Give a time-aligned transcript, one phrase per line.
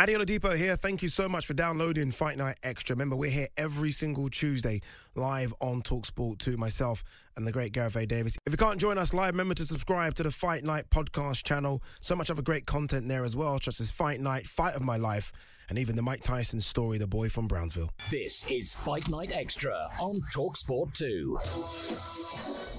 [0.00, 0.76] Ade Oladipo here.
[0.76, 2.94] Thank you so much for downloading Fight Night Extra.
[2.94, 4.80] Remember, we're here every single Tuesday
[5.16, 7.02] live on Talksport 2, myself
[7.36, 8.06] and the great Gareth A.
[8.06, 8.38] Davis.
[8.46, 11.82] If you can't join us live, remember to subscribe to the Fight Night podcast channel.
[12.00, 14.96] So much other great content there as well, such as Fight Night, Fight of My
[14.96, 15.32] Life,
[15.68, 17.90] and even the Mike Tyson story, The Boy from Brownsville.
[18.08, 22.77] This is Fight Night Extra on Talksport 2.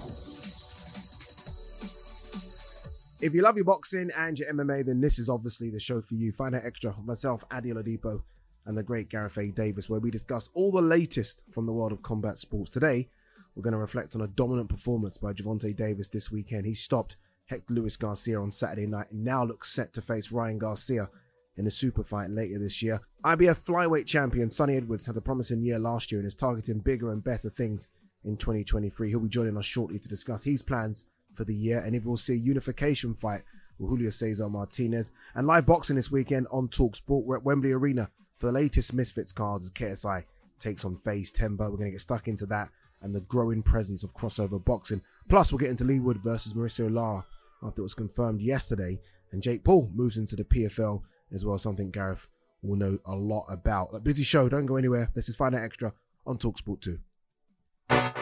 [3.22, 6.14] If you love your boxing and your MMA, then this is obviously the show for
[6.14, 6.32] you.
[6.32, 8.22] Find out extra myself, Ade Oladipo,
[8.66, 9.48] and the great Gareth A.
[9.52, 12.72] Davis, where we discuss all the latest from the world of combat sports.
[12.72, 13.10] Today,
[13.56, 16.66] we're going to reflect on a dominant performance by Gervonta Davis this weekend.
[16.66, 20.58] He stopped Hector Luis Garcia on Saturday night and now looks set to face Ryan
[20.58, 21.10] Garcia
[21.58, 23.02] in a super fight later this year.
[23.26, 27.12] IBF flyweight champion Sunny Edwards had a promising year last year and is targeting bigger
[27.12, 27.90] and better things
[28.24, 29.10] in 2023.
[29.10, 31.04] He'll be joining us shortly to discuss his plans
[31.34, 33.44] for the year and if we'll see a unification fight
[33.80, 35.12] with Julio Cesar Martinez.
[35.36, 37.26] And live boxing this weekend on Talk Sport.
[37.26, 40.26] We're at Wembley Arena for the latest Misfits cards as KSI
[40.60, 41.72] takes on FaZe Temperrr.
[41.72, 42.70] We're going to get stuck into that
[43.02, 45.02] and the growing presence of crossover boxing.
[45.30, 47.26] Plus, we'll get into Leigh Wood versus Mauricio Lara
[47.64, 49.00] after it was confirmed yesterday.
[49.32, 51.02] And Jake Paul moves into the PFL
[51.34, 52.28] as well, something Gareth
[52.62, 53.90] will know a lot about.
[53.94, 55.10] A busy show, don't go anywhere.
[55.14, 55.94] This is Out Extra
[56.26, 58.19] on Talksport 2.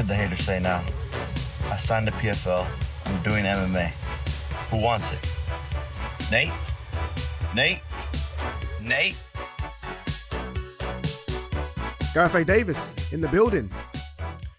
[0.00, 0.82] Could the haters say now?
[1.70, 2.66] I signed a PFL.
[3.04, 3.88] I'm doing MMA.
[4.70, 5.18] Who wants it?
[6.30, 6.50] Nate?
[7.54, 7.80] Nate?
[8.80, 9.18] Nate?
[12.14, 12.44] Gareth A.
[12.46, 13.70] Davis in the building.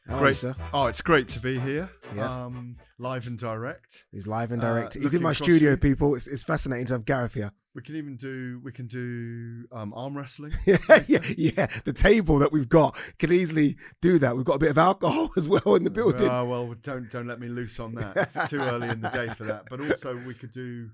[0.08, 0.36] How are you, Great.
[0.36, 0.56] sir?
[0.76, 1.90] Oh, it's great to be here.
[2.16, 2.46] Yeah.
[2.46, 4.06] Um, live and direct.
[4.12, 4.94] He's live and Uh, direct.
[4.96, 5.78] He's in my studio, you.
[5.78, 6.16] people.
[6.16, 7.52] It's, it's fascinating to have Gareth here.
[7.74, 10.52] We can even do we can do um, arm wrestling.
[10.66, 10.78] yeah,
[11.08, 11.68] yeah, yeah.
[11.86, 14.36] The table that we've got can easily do that.
[14.36, 16.28] We've got a bit of alcohol as well in the building.
[16.30, 18.18] Oh well, don't don't let me loose on that.
[18.18, 19.64] It's too early in the day for that.
[19.70, 20.90] But also we could do.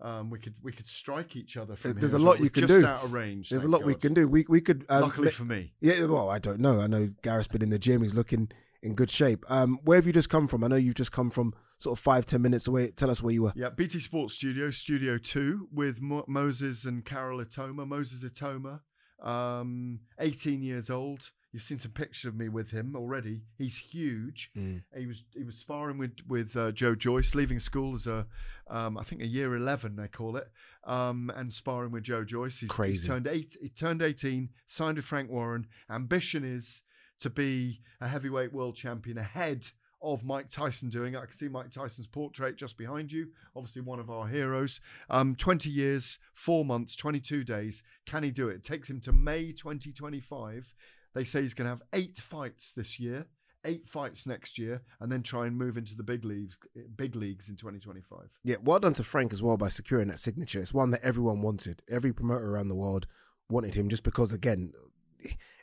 [0.00, 2.50] Um, we could we could strike each other from There's here a lot you We're
[2.50, 2.86] can just do.
[2.86, 3.50] out of range.
[3.50, 4.26] There's a lot we can do.
[4.28, 4.84] We we could.
[4.88, 5.72] Um, Luckily let- for me.
[5.80, 6.06] Yeah.
[6.06, 6.80] Well, I don't know.
[6.80, 8.02] I know Gareth's been in the gym.
[8.02, 8.48] He's looking
[8.82, 9.44] in good shape.
[9.48, 10.64] Um, where have you just come from?
[10.64, 12.90] I know you've just come from sort of five ten minutes away.
[12.90, 13.52] Tell us where you were.
[13.54, 17.86] Yeah, BT Sports Studio, Studio 2, with Mo- Moses and Carol Itauma.
[17.86, 18.80] Moses Itauma,
[19.22, 21.30] um, 18 years old.
[21.52, 23.42] You've seen some pictures of me with him already.
[23.58, 24.50] He's huge.
[24.56, 24.82] Mm.
[24.96, 28.26] He was he was sparring with with uh, Joe Joyce, leaving school as a,
[28.70, 30.48] um, I think a year 11 they call it,
[30.84, 32.58] um, and sparring with Joe Joyce.
[32.58, 32.92] He's, Crazy.
[32.94, 33.54] He's turned eight.
[33.60, 34.48] He turned 18.
[34.66, 35.66] Signed with Frank Warren.
[35.90, 36.80] Ambition is
[37.22, 39.66] to be a heavyweight world champion ahead
[40.02, 41.14] of Mike Tyson doing.
[41.14, 41.18] it.
[41.18, 43.28] I can see Mike Tyson's portrait just behind you.
[43.54, 44.80] Obviously, one of our heroes.
[45.08, 47.82] Um, 20 years, four months, 22 days.
[48.06, 48.56] Can he do it?
[48.56, 50.74] It takes him to May 2025.
[51.14, 53.26] They say he's going to have eight fights this year,
[53.64, 56.56] eight fights next year, and then try and move into the big leagues,
[56.96, 58.28] big leagues in 2025.
[58.42, 60.58] Yeah, well done to Frank as well by securing that signature.
[60.58, 61.82] It's one that everyone wanted.
[61.88, 63.06] Every promoter around the world
[63.48, 64.72] wanted him just because, again,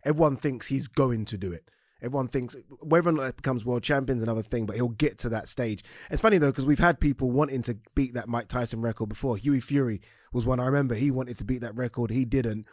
[0.04, 1.70] everyone thinks he's going to do it.
[2.02, 5.30] Everyone thinks whether or not it becomes world champions another thing, but he'll get to
[5.30, 5.84] that stage.
[6.10, 9.36] It's funny though because we've had people wanting to beat that Mike Tyson record before.
[9.36, 10.02] Hughie Fury
[10.32, 10.96] was one I remember.
[10.96, 12.12] He wanted to beat that record.
[12.12, 12.68] He didn't.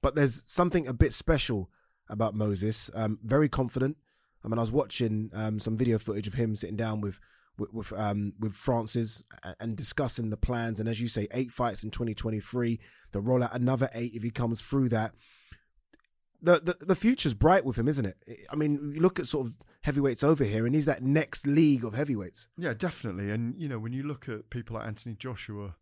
[0.00, 1.70] But there's something a bit special
[2.08, 2.90] about Moses.
[2.94, 3.96] Um, very confident.
[4.44, 7.18] I mean, I was watching um, some video footage of him sitting down with
[7.58, 9.24] with with, um, with Francis
[9.58, 10.78] and discussing the plans.
[10.78, 12.78] And as you say, eight fights in 2023.
[13.10, 15.14] They'll roll out another eight if he comes through that.
[16.40, 18.16] The, the the future's bright with him, isn't it?
[18.52, 21.84] I mean, you look at sort of heavyweights over here, and he's that next league
[21.84, 22.48] of heavyweights.
[22.56, 23.30] Yeah, definitely.
[23.30, 25.74] And you know, when you look at people like Anthony Joshua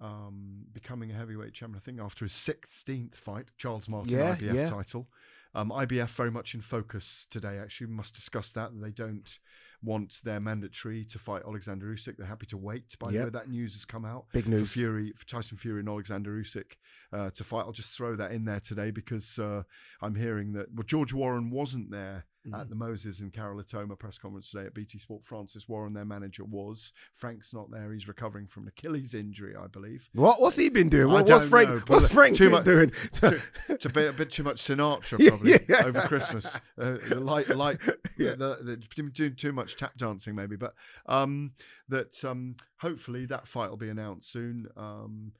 [0.00, 4.54] um, becoming a heavyweight champion, I think after his sixteenth fight, Charles Martin Yeah, IBF
[4.54, 4.70] yeah.
[4.70, 5.08] title.
[5.54, 7.58] Um, IBF very much in focus today.
[7.58, 8.70] Actually, we must discuss that.
[8.80, 9.38] They don't
[9.86, 12.16] want their mandatory to fight Alexander Usyk.
[12.18, 12.94] They're happy to wait.
[12.98, 14.26] By the way, that news has come out.
[14.32, 14.72] Big for news.
[14.72, 16.72] Fury, for Tyson Fury and Alexander Usyk
[17.12, 17.60] uh, to fight.
[17.60, 19.62] I'll just throw that in there today because uh,
[20.02, 22.60] I'm hearing that well, George Warren wasn't there Mm.
[22.60, 25.22] at the Moses and Carol Itauma press conference today at BT Sport.
[25.24, 26.92] Francis Warren, their manager, was.
[27.16, 27.92] Frank's not there.
[27.92, 30.08] He's recovering from an Achilles injury, I believe.
[30.12, 31.12] What what's he been doing?
[31.12, 31.70] What, what's Frank?
[31.70, 32.92] know, what's Frank too been much- doing?
[33.12, 35.82] too, it's a bit, a bit too much Sinatra Yeah, probably yeah.
[35.86, 36.46] over Christmas.
[36.80, 37.80] Uh, the light, light,
[38.16, 38.36] Yeah.
[38.36, 40.74] the, the- doing too much tap dancing maybe, but
[41.06, 41.52] um,
[41.88, 44.68] that um, hopefully that fight will be announced soon.
[44.76, 45.32] Um,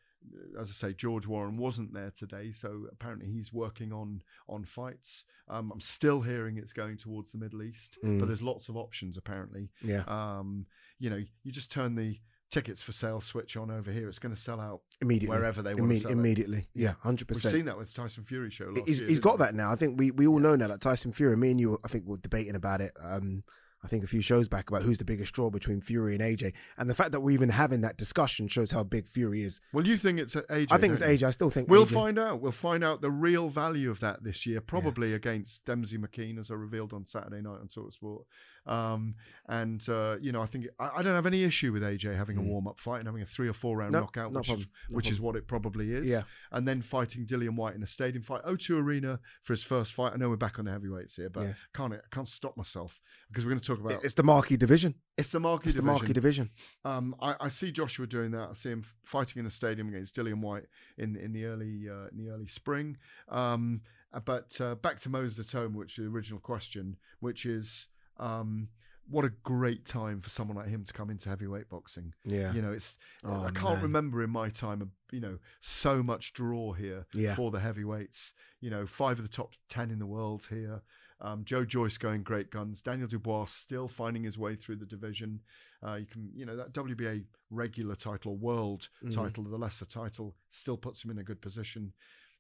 [0.61, 5.25] as I say, George Warren wasn't there today, so apparently he's working on on fights.
[5.49, 8.19] Um, I'm still hearing it's going towards the Middle East, Mm.
[8.19, 9.71] but there's lots of options apparently.
[9.83, 10.03] Yeah.
[10.09, 10.67] Um,
[10.99, 12.19] you know, you just turn the
[12.50, 15.75] tickets for sale switch on over here; it's going to sell out Immediately, wherever they
[15.75, 16.15] want Imme- to sell it.
[16.15, 16.67] immediately.
[16.75, 17.53] Yeah, hundred percent.
[17.55, 18.75] We've seen that with Tyson Fury show.
[18.85, 19.44] He's, year, he's got we?
[19.44, 19.71] that now.
[19.71, 20.67] I think we, we all know now.
[20.67, 22.93] Like Tyson Fury, me and you, I think we're debating about it.
[23.00, 23.44] Um,
[23.87, 26.53] I think a few shows back about who's the biggest draw between Fury and AJ,
[26.77, 29.61] and the fact that we're even having that discussion shows how big Fury is.
[29.73, 30.67] Well, you think it's AJ?
[30.73, 31.19] I think it's don't you?
[31.19, 31.23] AJ.
[31.23, 31.94] I still think We'll AJ.
[31.94, 32.41] find out.
[32.41, 36.50] We'll find out the real value of that this year, probably against Demsey McKean, as
[36.50, 38.25] I revealed on Saturday night on Talksport.
[38.66, 39.14] Um,
[39.48, 42.36] and uh, you know, I think I, I don't have any issue with AJ having
[42.36, 43.92] a warm up fight and having a three or four round Mm.
[43.92, 44.66] No, knockout, no which, problem.
[44.66, 46.08] is, No which is what it probably is.
[46.08, 46.22] Yeah.
[46.50, 50.12] And then fighting Dillian Whyte in a stadium fight, O2 Arena for his first fight.
[50.14, 51.52] I know we're back on the heavyweights here, but Yeah.
[51.74, 54.94] can't I can't stop myself because we're going to talk about It's the marquee division.
[55.16, 56.00] it's the marquee It's the division.
[56.00, 56.50] marquee division.
[56.84, 58.48] Um, I, I see Joshua doing that.
[58.50, 60.66] I see him fighting in a stadium against Dillian Whyte
[60.98, 62.96] in in the early uh, in the early spring.
[63.28, 63.82] Um,
[64.12, 68.68] uh, but uh, back to Moses Itauma, which is the original question, which is um,
[69.08, 72.12] what a great time for someone like him to come into heavyweight boxing.
[72.24, 72.52] Yeah.
[72.52, 73.82] you know, it's Oh, I can't man.
[73.82, 77.34] remember in my time, you know, so much draw here Yeah.
[77.36, 78.32] for the heavyweights.
[78.60, 80.82] You know, five of the top ten in the world here.
[81.20, 82.82] Um, Joe Joyce going great guns.
[82.82, 85.40] Daniel Dubois still finding his way through the division.
[85.86, 89.14] Uh, you can, you know, that WBA regular title or world Mhm.
[89.14, 91.92] title, the lesser title, still puts him in a good position.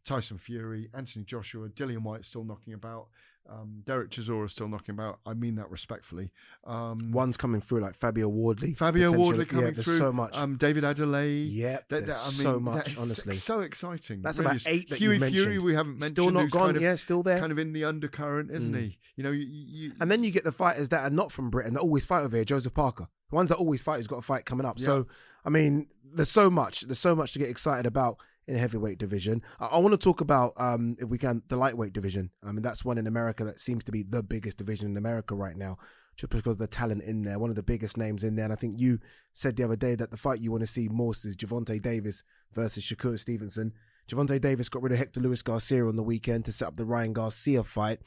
[0.04, 3.08] Tyson Fury, Anthony Joshua, Dillian Whyte still knocking about.
[3.48, 5.20] Um, Derek Chisora is still knocking about.
[5.24, 6.32] I mean that respectfully.
[6.64, 8.74] Um, One's coming through like Fabio Wardley.
[8.74, 9.12] Fabio.
[9.12, 9.98] Wardley coming yeah, there's through.
[9.98, 10.36] so much.
[10.36, 11.46] Um, David Adeleye.
[11.50, 13.34] Yeah, That- there's that- I so much, honestly.
[13.34, 14.22] so exciting.
[14.22, 15.32] That's really about eight that mentioned.
[15.34, 16.12] Fury we haven't mentioned.
[16.16, 16.64] Still not gone.
[16.66, 17.38] Kind of, yeah, still there.
[17.38, 18.80] Kind of in the undercurrent, isn't Mm.
[18.80, 18.98] he?
[19.16, 21.74] You know, you, you, And then you get the fighters that are not from Britain
[21.74, 22.44] that always fight over here.
[22.44, 24.78] Joseph Parker, the ones that always fight, who's got a fight coming up.
[24.78, 25.06] So,
[25.44, 26.82] I mean, there's so much.
[26.82, 29.42] There's so much to get excited about in the heavyweight division.
[29.58, 32.30] I, I want to talk about, um, if we can, the lightweight division.
[32.42, 35.34] I mean, that's one in America that seems to be the biggest division in America
[35.34, 35.78] right now,
[36.16, 37.38] just because of the talent in there.
[37.38, 38.44] One of the biggest names in there.
[38.44, 39.00] And I think you
[39.32, 42.22] said the other day that the fight you want to see most is Gervonta Davis
[42.52, 43.72] versus Shakur Stevenson.
[44.08, 46.84] Gervonta Davis got rid of Hector Luis Garcia on the weekend to set up the
[46.84, 47.98] Ryan Garcia fight.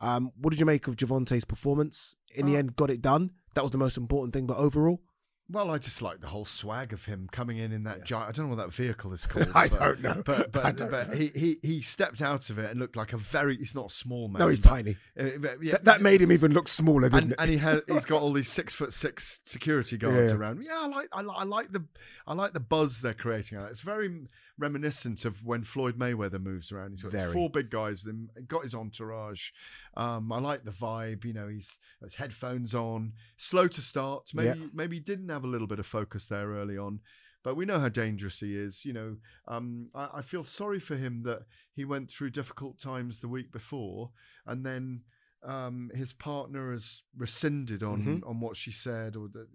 [0.00, 2.16] Um, what did you make of Gervonta's performance?
[2.34, 3.30] In the Uh, end, got it done.
[3.54, 4.46] That was the most important thing.
[4.46, 5.00] But overall,
[5.48, 8.28] Well, I just like the whole swag of him coming in in that giant.
[8.28, 9.48] I don't know what that vehicle is called.
[9.54, 10.22] I but, don't know.
[10.24, 13.56] But but, but he, he he stepped out of it and looked like a very.
[13.56, 14.40] He's not a small man.
[14.40, 14.96] no, he's tiny.
[15.18, 15.24] uh,
[15.62, 17.36] yeah, That, that made him even look smaller, didn't and, it?
[17.38, 20.36] and he has he's got all these six foot six security guards Yeah.
[20.36, 20.64] around.
[20.64, 21.84] Yeah, I like I like I like the
[22.26, 23.58] I like the buzz they're creating.
[23.58, 24.26] It's very
[24.58, 26.92] reminiscent of when Floyd Mayweather moves around.
[26.92, 27.32] He's got Very.
[27.32, 28.30] four big guys him.
[28.48, 29.50] Got his entourage.
[29.96, 31.24] Um, I like the vibe.
[31.24, 34.30] You know, he's his headphones on, slow to start.
[34.34, 34.66] Maybe Yeah.
[34.72, 37.00] maybe he didn't have a little bit of focus there early on.
[37.42, 38.84] But we know how dangerous he is.
[38.84, 41.42] You know, um, I, I feel sorry for him that
[41.74, 44.10] he went through difficult times the week before,
[44.46, 45.02] and then
[45.42, 48.26] um, his partner has rescinded on Mhm.
[48.28, 49.46] on what she said, or that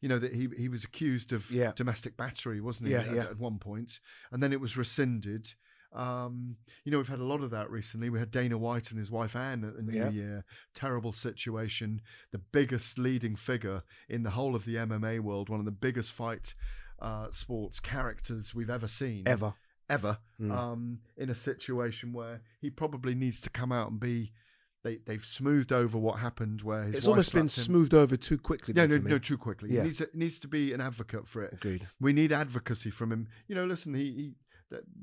[0.00, 1.72] you know that he he was accused of Yeah.
[1.74, 2.94] domestic battery, wasn't he?
[2.94, 3.22] Yeah, at, yeah.
[3.24, 4.00] at one point,
[4.30, 5.54] and then it was rescinded.
[5.94, 8.08] Um, you know, we've had a lot of that recently.
[8.08, 10.08] We had Dana White and his wife Anne at the New Yeah.
[10.08, 10.44] Year.
[10.74, 12.00] Terrible situation.
[12.30, 16.10] The biggest leading figure in the whole of the MMA world, one of the biggest
[16.12, 16.54] fight
[16.98, 19.54] uh, sports characters we've ever seen Ever.
[19.88, 20.50] ever Mm.
[20.52, 24.32] um, in a situation where he probably needs to come out and be
[24.82, 27.48] they they've smoothed over what happened where his It's almost been him.
[27.48, 28.74] smoothed over too quickly.
[28.76, 29.70] Yeah, no, no, too quickly.
[29.70, 29.82] Yeah.
[29.82, 31.54] He needs, to, needs to be an advocate for it.
[31.54, 31.86] Agreed.
[32.00, 33.28] We need advocacy from him.
[33.46, 34.34] You know, listen, he, he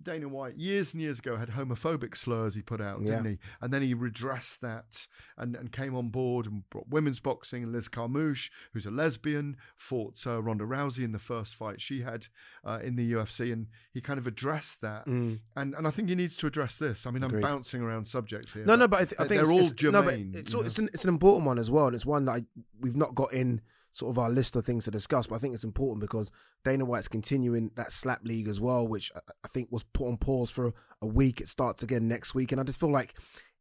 [0.04, 3.38] Dana White years and years ago had homophobic slurs he put out, didn't he?
[3.62, 5.08] And then he redressed that
[5.38, 7.64] and, and came on board and brought women's boxing.
[7.64, 12.02] And Liz Carmouche, who's a lesbian, fought uh, Ronda Rousey in the first fight she
[12.02, 12.28] had
[12.66, 15.06] uh, in the UFC, and he kind of addressed that.
[15.06, 15.40] Mm.
[15.56, 17.06] And and I think he needs to address this.
[17.06, 17.44] I mean, Agreed.
[17.44, 18.66] I'm bouncing around subjects here.
[18.66, 20.32] No, no, but I, th- I think they're it's, all it's, no, but germane.
[20.36, 22.44] it's, all- it's, an, it's an important one as well, and it's one that I,
[22.80, 23.62] we've not got in
[24.00, 25.27] sort of our list of things to discuss.
[25.27, 26.32] But I think it's important because
[26.65, 29.12] Dana White's continuing that slap league as well, which
[29.44, 31.41] I, think was put on pause for a week.
[31.41, 33.13] It starts again next week, and I just feel like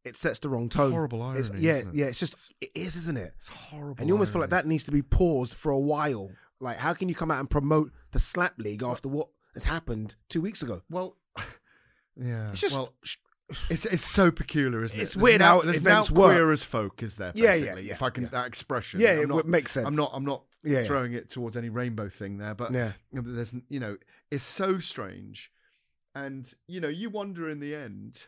[0.05, 0.91] it sets the wrong tone.
[0.91, 1.95] horrible It's- yeah, isn't it?
[1.95, 2.05] yeah.
[2.05, 3.33] It's just it is, isn't it?
[3.37, 3.95] It's horrible.
[3.99, 6.31] And you almost feel like that needs to be paused for a while.
[6.61, 10.15] Like, how can you come out and promote the slap league after what has happened
[10.29, 10.81] two weeks ago?
[10.89, 11.17] Well,
[12.15, 12.49] yeah.
[12.49, 12.93] It's just- well,
[13.69, 15.01] it's it's so peculiar, isn't it?
[15.01, 16.33] It's There's weird now, how there's events now work.
[16.35, 17.31] queer as folk, is there?
[17.35, 18.29] Yeah, yeah, yeah, If I can yeah.
[18.31, 18.99] that expression.
[18.99, 19.85] Yeah, I'm it not, would make sense.
[19.87, 20.11] I'm not.
[20.13, 20.83] I'm not yeah.
[20.83, 22.93] throwing it towards any rainbow thing there, but Yeah.
[23.11, 23.97] there's you know,
[24.31, 25.51] it's so strange,
[26.15, 28.25] and you know, you wonder in the end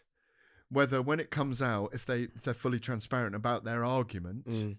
[0.70, 4.78] whether when it comes out, if they if they're fully transparent about their argument, Mm.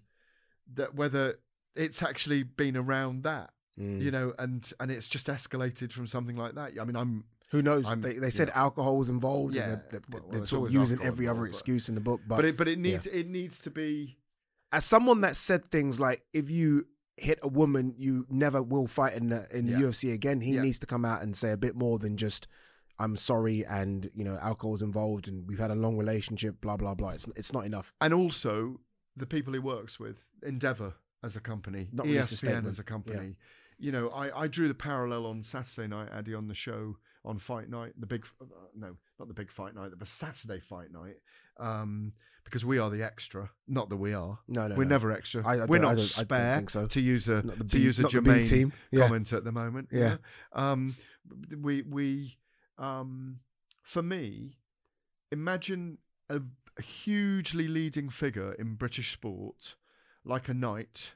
[0.75, 1.37] that whether
[1.75, 3.51] it's actually been around that.
[3.79, 4.03] Mm.
[4.03, 6.73] You know, and and it's just escalated from something like that.
[6.81, 7.87] I mean, I'm Who knows?
[7.87, 8.59] I'm- they, they said yeah.
[8.65, 9.55] alcohol was involved.
[9.55, 11.95] Yeah, and they're, they're, well, they're it's sort of using every other involved, excuse in
[11.95, 12.21] the book.
[12.27, 12.83] But, but it but it yeah.
[12.93, 14.17] needs it needs to be
[14.73, 16.87] as someone that said things like, "If you
[17.19, 19.79] hit a woman, you never will fight in the in the Yeah.
[19.81, 20.63] UFC again," he Yeah.
[20.63, 22.49] needs to come out and say a bit more than just.
[22.99, 26.61] I'm sorry, and you know, alcohol's involved, and we've had a long relationship.
[26.61, 27.11] Blah blah blah.
[27.11, 27.93] It's it's not enough.
[28.01, 28.81] and also
[29.17, 32.67] the people he works with, Endeavor as a company, Not released a ESPN statement.
[32.69, 33.37] as a company.
[33.79, 37.39] You know, I, I drew the parallel on Saturday night, Addy, on the show on
[37.39, 41.17] Fight Night, the big, uh, no, not the big fight night, the Saturday fight night,
[41.61, 42.13] um,
[42.45, 43.49] because we are the extra.
[43.69, 44.39] Not that we are.
[44.49, 44.91] No, no, we're no.
[44.91, 45.47] never extra.
[45.47, 46.65] I- I we're don't- I don't- I don't spare.
[46.69, 46.87] so.
[46.87, 48.73] To use a Not the to use a not Jermaine team.
[48.91, 49.03] Yeah.
[49.03, 49.89] comment at the moment.
[49.93, 50.09] you Yeah.
[50.09, 50.19] know?
[50.61, 50.97] Um,
[51.61, 52.39] we we
[52.79, 53.39] um,
[53.83, 54.57] for me,
[55.31, 55.99] imagine
[56.29, 56.41] a,
[56.77, 59.77] a hugely leading figure in British sport,
[60.25, 61.15] like a knight,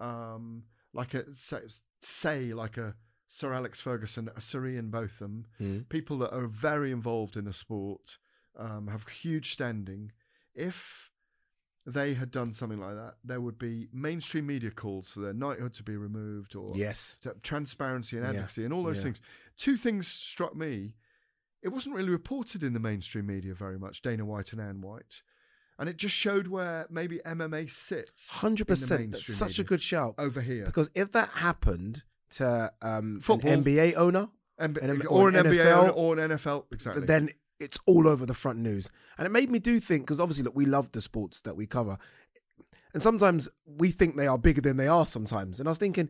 [0.00, 1.60] um, like a say,
[2.00, 2.94] say like a
[3.34, 5.88] Sir Alex Ferguson, a Sir Ian Botham, Mm.
[5.88, 8.18] people that are very involved in a sport,
[8.56, 10.12] um, have huge standing.
[10.54, 11.10] If
[11.86, 15.72] they had done something like that, there would be mainstream media calls for their knighthood
[15.74, 17.18] to be removed or Yes.
[17.42, 18.30] transparency and Yeah.
[18.32, 19.04] advocacy and all those Yeah.
[19.04, 19.22] things.
[19.56, 20.94] Two things struck me.
[21.62, 25.22] It wasn't really reported in the mainstream media very much, Dana White and Anne White.
[25.78, 28.28] And it just showed where maybe MMA sits.
[28.28, 28.90] Hundred in the percent.
[29.12, 30.14] That's mainstream such a good shout.
[30.18, 30.66] over here.
[30.66, 34.28] Because if that happened to um, an NBA owner,
[34.60, 37.04] MB an- or, an NBA NFL, owner or an NFL, exactly.
[37.06, 37.28] then
[37.60, 38.90] it's all over the front news.
[39.18, 41.66] And it made me do think because obviously, look, we love the sports that we
[41.66, 41.98] cover,
[42.94, 45.06] and sometimes we think they are bigger than they are.
[45.06, 46.08] Sometimes, and I was thinking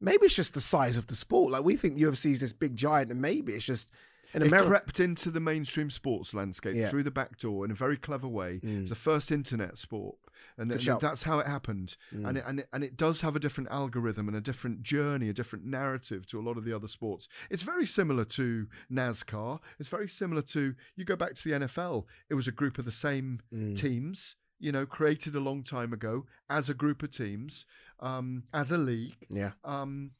[0.00, 1.52] maybe it's just the size of the sport.
[1.52, 3.90] Like we think UFC is this big giant, and maybe it's just
[4.34, 4.68] in it America.
[4.70, 6.88] crept into the mainstream sports landscape Yeah.
[6.90, 8.60] through the back door in a very clever way.
[8.64, 8.84] Mm.
[8.84, 10.16] It the first internet sport,
[10.58, 11.96] and, and that's how it happened.
[12.14, 12.28] Mm.
[12.28, 15.28] And it, and it, and it does have a different algorithm and a different journey,
[15.28, 17.28] a different narrative to a lot of the other sports.
[17.50, 19.60] It's very similar to NASCAR.
[19.78, 22.04] It's very similar to you go back to the NFL.
[22.28, 23.76] It was a group of the same Mm.
[23.78, 24.36] teams.
[24.62, 27.64] You know, created a long time ago as a group of teams,
[28.00, 30.10] um, as a league Yeah, um,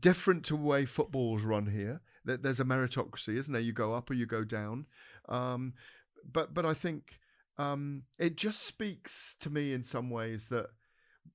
[0.00, 2.00] different to the way football's run here.
[2.24, 3.60] That there's a meritocracy, isn't there?
[3.60, 4.86] You go up or you go down.
[5.28, 5.74] Um,
[6.32, 7.20] but but I think
[7.58, 10.66] um, it just speaks to me in some ways that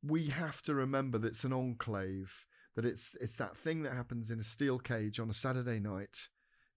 [0.04, 2.46] we have to remember that it's an enclave.
[2.76, 6.28] That it's it's that thing that happens in a steel cage on a Saturday night.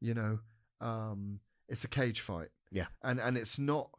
[0.00, 0.38] You know,
[0.80, 2.48] um, it's a cage fight.
[2.70, 2.86] Yeah.
[3.02, 3.90] and and it's not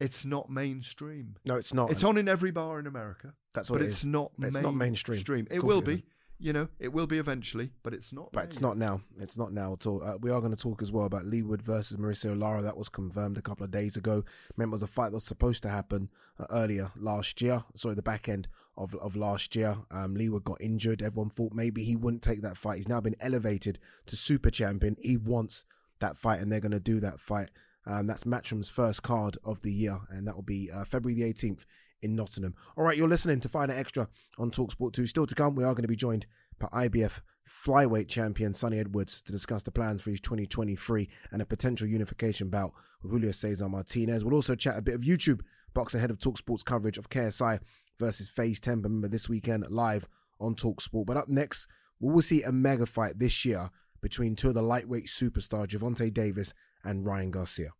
[0.00, 1.36] it's not mainstream.
[1.44, 1.90] no, it's not.
[1.90, 4.06] It's on in every bar in America That's what but it it's is.
[4.06, 5.20] not But it's not mainstream.
[5.20, 5.46] Stream.
[5.50, 6.04] It will be.
[6.38, 8.32] You know, it will be eventually, but it's not.
[8.32, 8.62] But it's yet.
[8.62, 9.00] not now.
[9.20, 10.02] It's not now at all.
[10.02, 12.60] Uh, we are going to talk as well about Leigh Wood versus Mauricio Lara.
[12.60, 14.24] That was confirmed a couple of days ago.
[14.56, 17.64] Remember, it was a fight that was supposed to happen uh, earlier last year.
[17.74, 19.76] Sorry, the back end of of last year.
[19.90, 21.02] Um, Leigh Wood got injured.
[21.02, 22.78] Everyone thought maybe he wouldn't take that fight.
[22.78, 24.96] He's now been elevated to super champion.
[25.00, 25.64] He wants
[26.00, 27.50] that fight, and they're going to do that fight.
[27.86, 31.32] Um, that's Matchroom's first card of the year, and that will be uh, February the
[31.32, 31.64] 18th
[32.04, 32.54] in Nottingham.
[32.76, 34.08] All right, you're listening to Out Extra
[34.38, 35.06] on Talksport 2.
[35.06, 36.26] Still to come, we are going to be joined
[36.58, 41.46] by IBF flyweight champion Sunny Edwards to discuss the plans for his 2023 and a
[41.46, 44.24] potential unification bout with Julio Cesar Martinez.
[44.24, 45.40] We'll also chat a bit of YouTube
[45.72, 47.60] boxing ahead of Talksport's coverage of KSI
[47.98, 48.84] versus FaZe Temperrr.
[48.84, 50.06] Remember, this weekend live
[50.40, 51.06] on Talksport.
[51.06, 51.66] But up next,
[52.00, 53.70] we will see a mega fight this year
[54.00, 56.52] between two of the lightweight superstars, Gervonta Davis
[56.84, 57.70] and Ryan Garcia.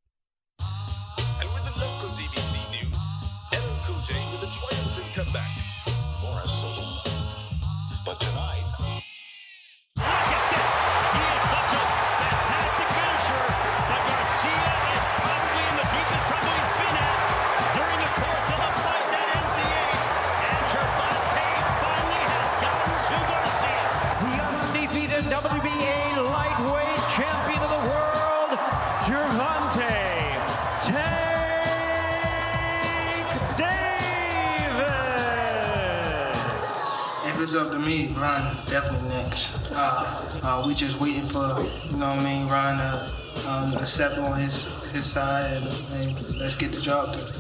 [39.87, 41.45] Uh, uh, we just waiting for,
[41.91, 46.39] you know what I mean, Ryan to, um, step on his his side and, and
[46.39, 47.31] let's get the job done.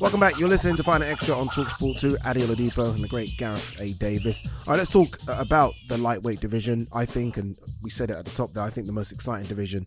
[0.00, 0.40] Welcome back.
[0.40, 3.80] You're listening to Fight Night Extra on Talksport 2, Ade Oladipo and the great Gareth
[3.80, 3.92] A.
[3.92, 4.42] Davis.
[4.44, 6.88] All right, let's talk uh, about the lightweight division.
[6.92, 9.46] I think, and we said it at the top there, I think the most exciting
[9.46, 9.86] division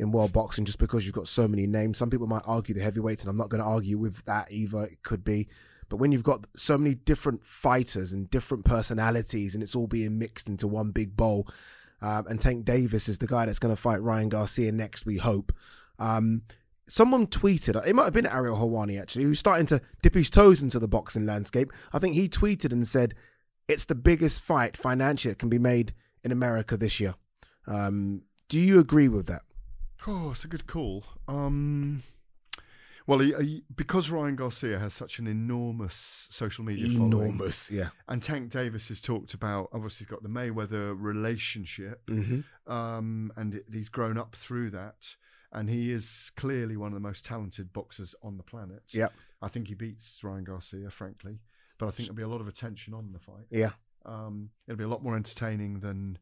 [0.00, 1.98] in world boxing just because you've got so many names.
[1.98, 4.86] Some people might argue the heavyweights, and I'm not going to argue with that either.
[4.86, 5.46] It could be.
[5.88, 10.18] But when you've got so many different fighters and different personalities and it's all being
[10.18, 11.48] mixed into one big bowl,
[12.02, 15.16] um, and Tank Davis is the guy that's going to fight Ryan Garcia next, we
[15.16, 15.52] hope.
[15.98, 16.42] Um,
[16.86, 20.62] someone tweeted, it might have been Ariel Helwani actually, who's starting to dip his toes
[20.62, 21.72] into the boxing landscape.
[21.92, 23.14] I think he tweeted and said,
[23.68, 27.14] it's the biggest fight financially that can be made in America this year.
[27.66, 29.42] Um, do you agree with that?
[30.06, 31.04] Oh, it's a good call.
[31.26, 32.02] Um,
[33.06, 37.90] well, he, he, because Ryan Garcia has such an enormous social media following, Enormous, yeah.
[38.08, 42.44] and Tank Davis has talked about obviously he's got the Mayweather relationship, Mhm.
[42.66, 45.16] um, and he's grown up through that,
[45.52, 48.82] and he is clearly one of the most talented boxers on the planet.
[48.92, 49.12] Yep.
[49.42, 51.40] I think he beats Ryan Garcia, frankly,
[51.78, 53.46] but I think there'll be a lot of attention on the fight.
[53.50, 53.72] Yeah.
[54.04, 56.18] Um, it'll be a lot more entertaining than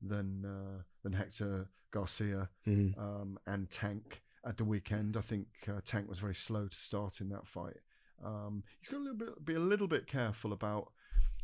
[0.00, 2.98] than uh, than Hector Garcia Mhm.
[2.98, 5.16] um, and Tank at the weekend.
[5.16, 7.76] I think uh, Tank was very slow to start in that fight.
[8.24, 10.92] Um, he's got to be a little bit careful about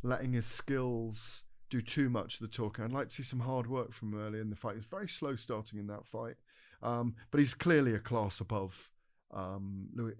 [0.02, 2.85] letting his skills do too much of the talking.
[2.85, 4.76] I'd like to see some hard work from him early in the fight.
[4.76, 6.37] He's very slow starting in that fight,
[6.83, 8.90] um, but he's clearly a class above
[9.35, 10.15] um, Louis,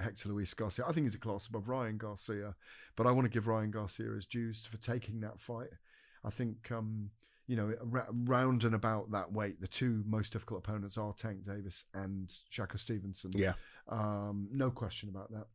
[0.00, 0.86] Hector Luis Garcia.
[0.86, 2.54] I think he's a class above Ryan Garcia,
[2.96, 5.68] but I want to give Ryan Garcia his dues for taking that fight.
[6.24, 7.10] I think um,
[7.48, 7.72] you know
[8.12, 12.78] round and about that weight, the two most difficult opponents are Tank Davis and Shakur
[12.78, 13.32] Stevenson.
[13.34, 13.54] Yeah.
[13.88, 15.46] um, no question about that.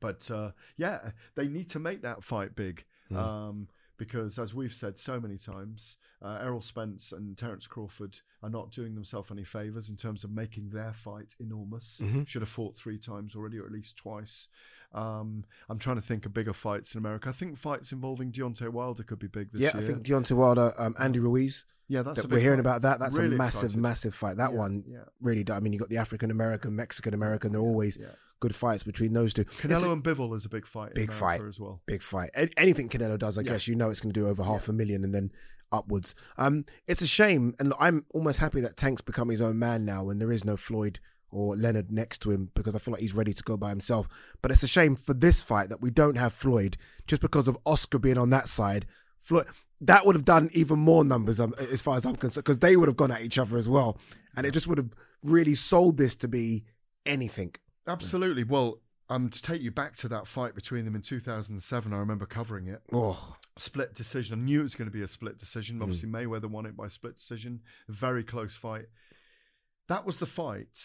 [0.00, 2.84] But uh, yeah, they need to make that fight big.
[3.10, 3.16] Mm.
[3.16, 8.50] Um, because as we've said so many times, uh, Errol Spence and Terence Crawford are
[8.50, 11.98] not doing themselves any favors in terms of making their fight enormous.
[12.02, 12.26] Mhm.
[12.26, 14.48] Should have fought three times already, or at least twice.
[14.92, 17.28] Um, I'm trying to think of bigger fights in America.
[17.28, 19.82] I think fights involving Deontay Wilder could be big this yeah, year.
[19.82, 21.64] Yeah, I think Deontay Wilder, um, Andy Ruiz.
[21.88, 22.78] Yeah, that's that a we're hearing fight.
[22.78, 22.98] about that.
[23.00, 23.80] That's Really a massive, excited.
[23.80, 24.36] massive fight.
[24.38, 25.04] That Yeah, one yeah.
[25.20, 25.44] really.
[25.50, 27.52] I mean, you got the African American, Mexican American.
[27.52, 27.98] They're always
[28.44, 29.44] good fights between those two.
[29.44, 30.94] Canelo a and Bivol is a big fight.
[30.94, 31.80] big fight as well.
[31.86, 32.28] Big fight.
[32.58, 33.52] Anything Canelo does, I Yeah.
[33.52, 35.32] guess you know it's going to do over half a million and then
[35.72, 36.14] upwards.
[36.36, 40.10] Um, it's a shame, and I'm almost happy that Tank's become his own man now,
[40.10, 43.14] and there is no Floyd or Leonard next to him because I feel like he's
[43.14, 44.06] ready to go by himself.
[44.42, 46.76] But it's a shame for this fight that we don't have Floyd
[47.06, 48.86] just because of Oscar being on that side.
[49.18, 49.46] Floyd
[49.80, 52.76] that would have done even more numbers um, as far as I'm concerned because they
[52.76, 53.98] would have gone at each other as well,
[54.36, 54.90] and it just would have
[55.22, 56.64] really sold this to be
[57.06, 57.54] anything.
[57.86, 58.44] Absolutely.
[58.44, 62.26] Well, um, to take you back to that fight between them in 2007, I remember
[62.26, 62.80] covering it.
[62.92, 63.36] Oh.
[63.56, 64.40] Split decision.
[64.40, 65.78] I knew it was going to be a split decision.
[65.78, 65.82] Mm.
[65.82, 67.60] Obviously, Mayweather won it by split decision.
[67.88, 68.86] Very close fight.
[69.88, 70.78] That was the fight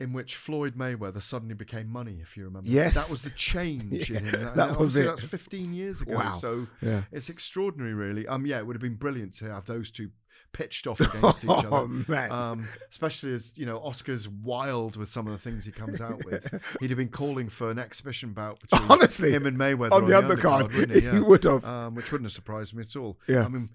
[0.00, 2.68] in which Floyd Mayweather suddenly became money, if you remember.
[2.68, 2.94] Yes.
[2.94, 4.46] That was the change in him.
[4.48, 5.04] And that was it.
[5.06, 6.14] That's 15 years ago.
[6.16, 6.38] Wow.
[6.40, 7.02] So Yeah.
[7.12, 8.26] it's extraordinary, really.
[8.26, 10.10] Um, yeah, it would have been brilliant to have those two
[10.54, 11.68] pitched off against each other.
[11.74, 12.32] Oh, man.
[12.32, 16.24] Um, especially as you know, Oscar's wild with some of the things he comes out
[16.24, 16.48] with.
[16.80, 20.14] He'd have been calling for an exhibition bout between Honestly, him and Mayweather on the
[20.14, 21.10] undercard, wouldn't he?
[21.10, 21.64] he would have.
[21.64, 23.18] um, which wouldn't have surprised me at all.
[23.26, 23.44] Yeah.
[23.44, 23.70] I mean,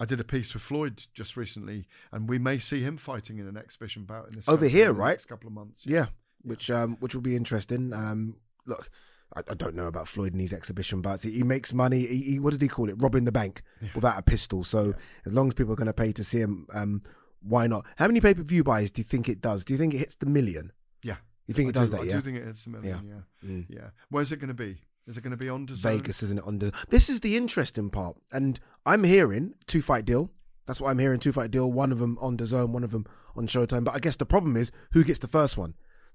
[0.00, 3.46] I did a piece with Floyd just recently, and we may see him fighting in
[3.46, 5.10] an exhibition bout in this over here, in the right?
[5.10, 5.84] Next couple of months.
[5.86, 6.06] Yeah,
[6.42, 7.92] which um, which will be interesting.
[7.92, 8.90] Um, look,
[9.36, 11.22] I, I don't know about Floyd and his exhibition bouts.
[11.22, 12.00] He, he makes money.
[12.06, 12.96] He, he, what did he call it?
[12.98, 13.62] Robbing the bank
[13.94, 14.64] without a pistol.
[14.64, 17.02] So as long as people are going to pay to see him, um,
[17.42, 17.86] why not?
[17.96, 19.64] How many pay per view buys do you think it does?
[19.64, 20.72] Do you think it hits the million?
[21.02, 21.16] Yeah.
[21.46, 22.02] You think I it does do- that?
[22.02, 22.12] I yeah.
[22.12, 23.24] do think it hits a million.
[23.42, 23.48] Yeah.
[23.48, 23.66] Mm.
[23.68, 23.88] Yeah.
[24.10, 24.78] Where's it going to be?
[25.06, 25.82] Is it going to be on DAZN?
[25.82, 26.44] Vegas, isn't it?
[26.44, 30.30] On the this is the interesting part, and I'm hearing two fight deal.
[30.66, 31.18] That's what I'm hearing.
[31.18, 31.72] Two fight deal.
[31.72, 33.84] One of them on DAZN, one of them on Showtime.
[33.84, 35.74] But I guess the problem is who gets the first one.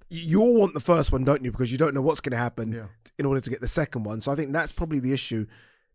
[0.10, 1.52] You- all want the first one, don't you?
[1.52, 2.88] Because you don't know what's going to happen Yeah.
[3.18, 4.22] in order to get the second one.
[4.22, 5.46] So I think that's probably the issue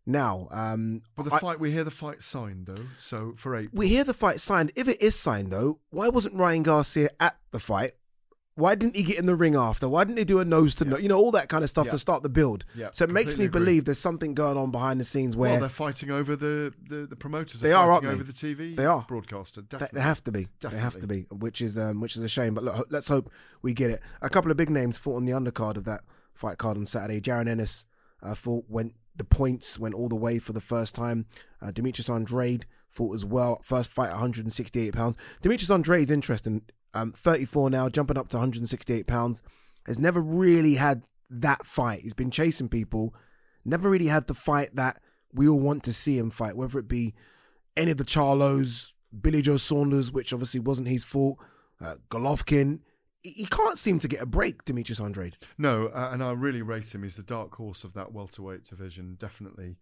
[0.05, 0.47] now.
[0.51, 2.85] Um, But the I- fight, we hear the fight signed though.
[2.99, 3.71] So for April.
[3.79, 4.71] we hear the fight signed.
[4.75, 7.91] If it is signed, though, why wasn't Ryan Garcia at the fight
[8.55, 9.87] Why didn't he get in the ring after?
[9.87, 11.01] Why didn't he do a nose to nose?
[11.01, 11.91] You know, all that kind of stuff Yeah.
[11.93, 12.65] to start the build.
[12.75, 13.59] Yeah, so it makes me agree.
[13.59, 17.07] believe there's something going on behind the scenes where well, they're fighting over the, the,
[17.07, 17.61] the promoters.
[17.61, 18.23] They are, fighting aren't they?
[18.23, 18.33] over the
[18.65, 19.05] TV They are.
[19.07, 19.61] broadcaster.
[19.61, 19.97] They, Definitely.
[19.97, 20.47] they have to be.
[20.59, 22.53] They have to be, which is um, which is a shame.
[22.53, 24.01] But look, let's hope we get it.
[24.21, 26.01] A couple of big names fought on the undercard of that
[26.33, 27.21] fight card on Saturday.
[27.21, 27.85] Jaron Ennis
[28.21, 31.25] uh, fought went the points went all the way for the first time.
[31.61, 33.61] Uh, Demetrius Andrade fought as well.
[33.63, 35.15] First fight, 168 pounds.
[35.41, 36.63] Demetrius Andrade is interesting.
[36.93, 39.41] Um, 34 now, jumping up to 168 pounds.
[39.87, 42.01] Has never really had that fight.
[42.01, 43.15] He's been chasing people.
[43.65, 44.99] Never really had the fight that
[45.33, 47.13] we all want to see him fight, whether it be
[47.77, 51.37] any of the Charlos, Billy Joe Saunders, which obviously wasn't his fault,
[51.79, 52.79] uh, Golovkin.
[53.23, 55.37] He, can't seem to get a break, Demetrius Andrade.
[55.57, 57.03] No, uh, and I really rate him.
[57.03, 59.15] He's the dark horse of that welterweight division.
[59.19, 59.77] Definitely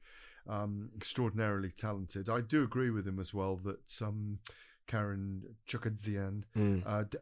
[0.47, 2.29] um, extraordinarily talented.
[2.29, 4.39] I do agree with him as well that um,
[4.89, 6.83] Karen Chukhadzhian Mm.
[6.85, 7.17] uh, d-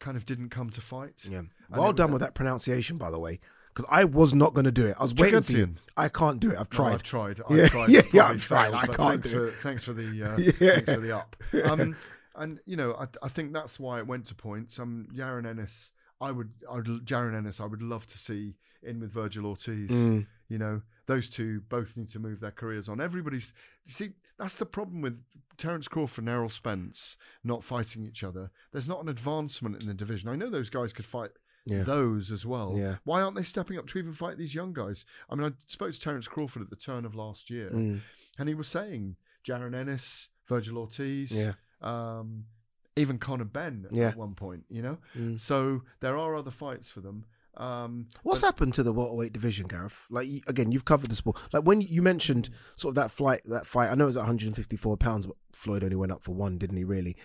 [0.00, 1.14] kind of didn't come to fight.
[1.26, 1.42] Yeah.
[1.70, 3.40] Well done with that pronunciation, by the way,
[3.74, 4.96] because I was not going to do it.
[4.98, 5.74] I was waiting for you.
[5.96, 6.58] I can't do it.
[6.58, 6.92] I've No, tried.
[6.94, 7.40] I've tried.
[7.48, 7.88] I've yeah, tried.
[7.88, 8.64] yeah, yeah, I've tried.
[8.70, 9.54] failed, I can't thanks do for, it.
[9.62, 10.52] Thanks for the uh, Yeah.
[10.74, 11.36] thanks for the up.
[11.64, 11.96] Um,
[12.34, 14.78] and you know, I, I think that's why it went to points.
[14.78, 19.00] Um, Jaron Ennis, I would, I would, Jaron Ennis, I would love to see in
[19.00, 19.90] with Virgil Ortiz.
[19.90, 20.26] Mm.
[20.48, 23.00] You know, those two both need to move their careers on.
[23.00, 23.52] Everybody's
[23.86, 24.10] see.
[24.38, 25.22] That's the problem with
[25.56, 28.50] Terence Crawford and Errol Spence not fighting each other.
[28.72, 30.28] There's not an advancement in the division.
[30.28, 31.30] I know those guys could fight
[31.64, 31.82] Yeah.
[31.82, 32.74] those as well.
[32.76, 32.96] Yeah.
[33.04, 35.04] Why aren't they stepping up to even fight these young guys?
[35.30, 38.02] I mean, I spoke to Terence Crawford at the turn of last year, Mm.
[38.38, 41.54] and he was saying Jaron Ennis, Virgil Ortiz, Yeah.
[41.80, 42.44] um,
[42.94, 44.08] even Conor Benn Yeah.
[44.08, 44.64] at one point.
[44.68, 45.40] You know, Mm.
[45.40, 47.24] so there are other fights for them.
[47.56, 50.04] Um, What's but- happened to the welterweight division, Gareth?
[50.10, 51.38] Like again, you've covered the sport.
[51.52, 53.90] Like when you mentioned sort of that flight, that fight.
[53.90, 56.76] I know it was at 154 pounds, but Floyd only went up for one, didn't
[56.76, 56.84] he?
[56.84, 57.16] Really.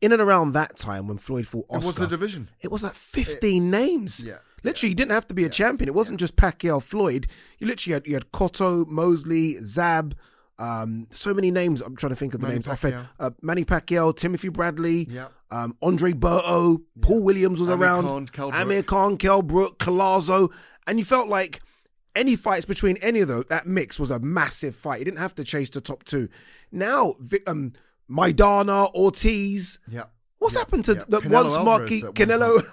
[0.00, 2.50] In and around that time when Floyd fought Oscar, It was the division.
[2.60, 4.22] It was like 15 names.
[4.24, 4.38] Yeah.
[4.62, 5.88] Literally, you didn't have to be a champion.
[5.88, 7.26] It wasn't just Pacquiao, Floyd.
[7.58, 10.16] You literally had you had Cotto, Mosley, Zab.
[10.58, 11.80] Um, so many names.
[11.80, 12.68] I'm trying to think of the Manny names.
[12.68, 12.82] off.
[12.82, 13.08] Pacquiao.
[13.20, 15.28] Uh, Manny Pacquiao, Timothy Bradley, Yeah.
[15.50, 18.82] Um, Andre Berto, Paul Williams was Amir around, Khan, Kell Amir.
[18.82, 20.52] Khan, Kell Brook, Collazo,
[20.86, 21.60] and you felt like
[22.14, 24.98] any fights between any of those, that mix was a massive fight.
[24.98, 26.28] You didn't have to chase the top two.
[26.70, 27.14] Now,
[27.46, 27.72] um,
[28.10, 29.78] Maidana, Ortiz.
[29.88, 30.04] Yeah.
[30.38, 31.04] What's Yeah, happened to yeah.
[31.08, 32.54] the Canelo once Alvarez marquee one Canelo?
[32.62, 32.66] point.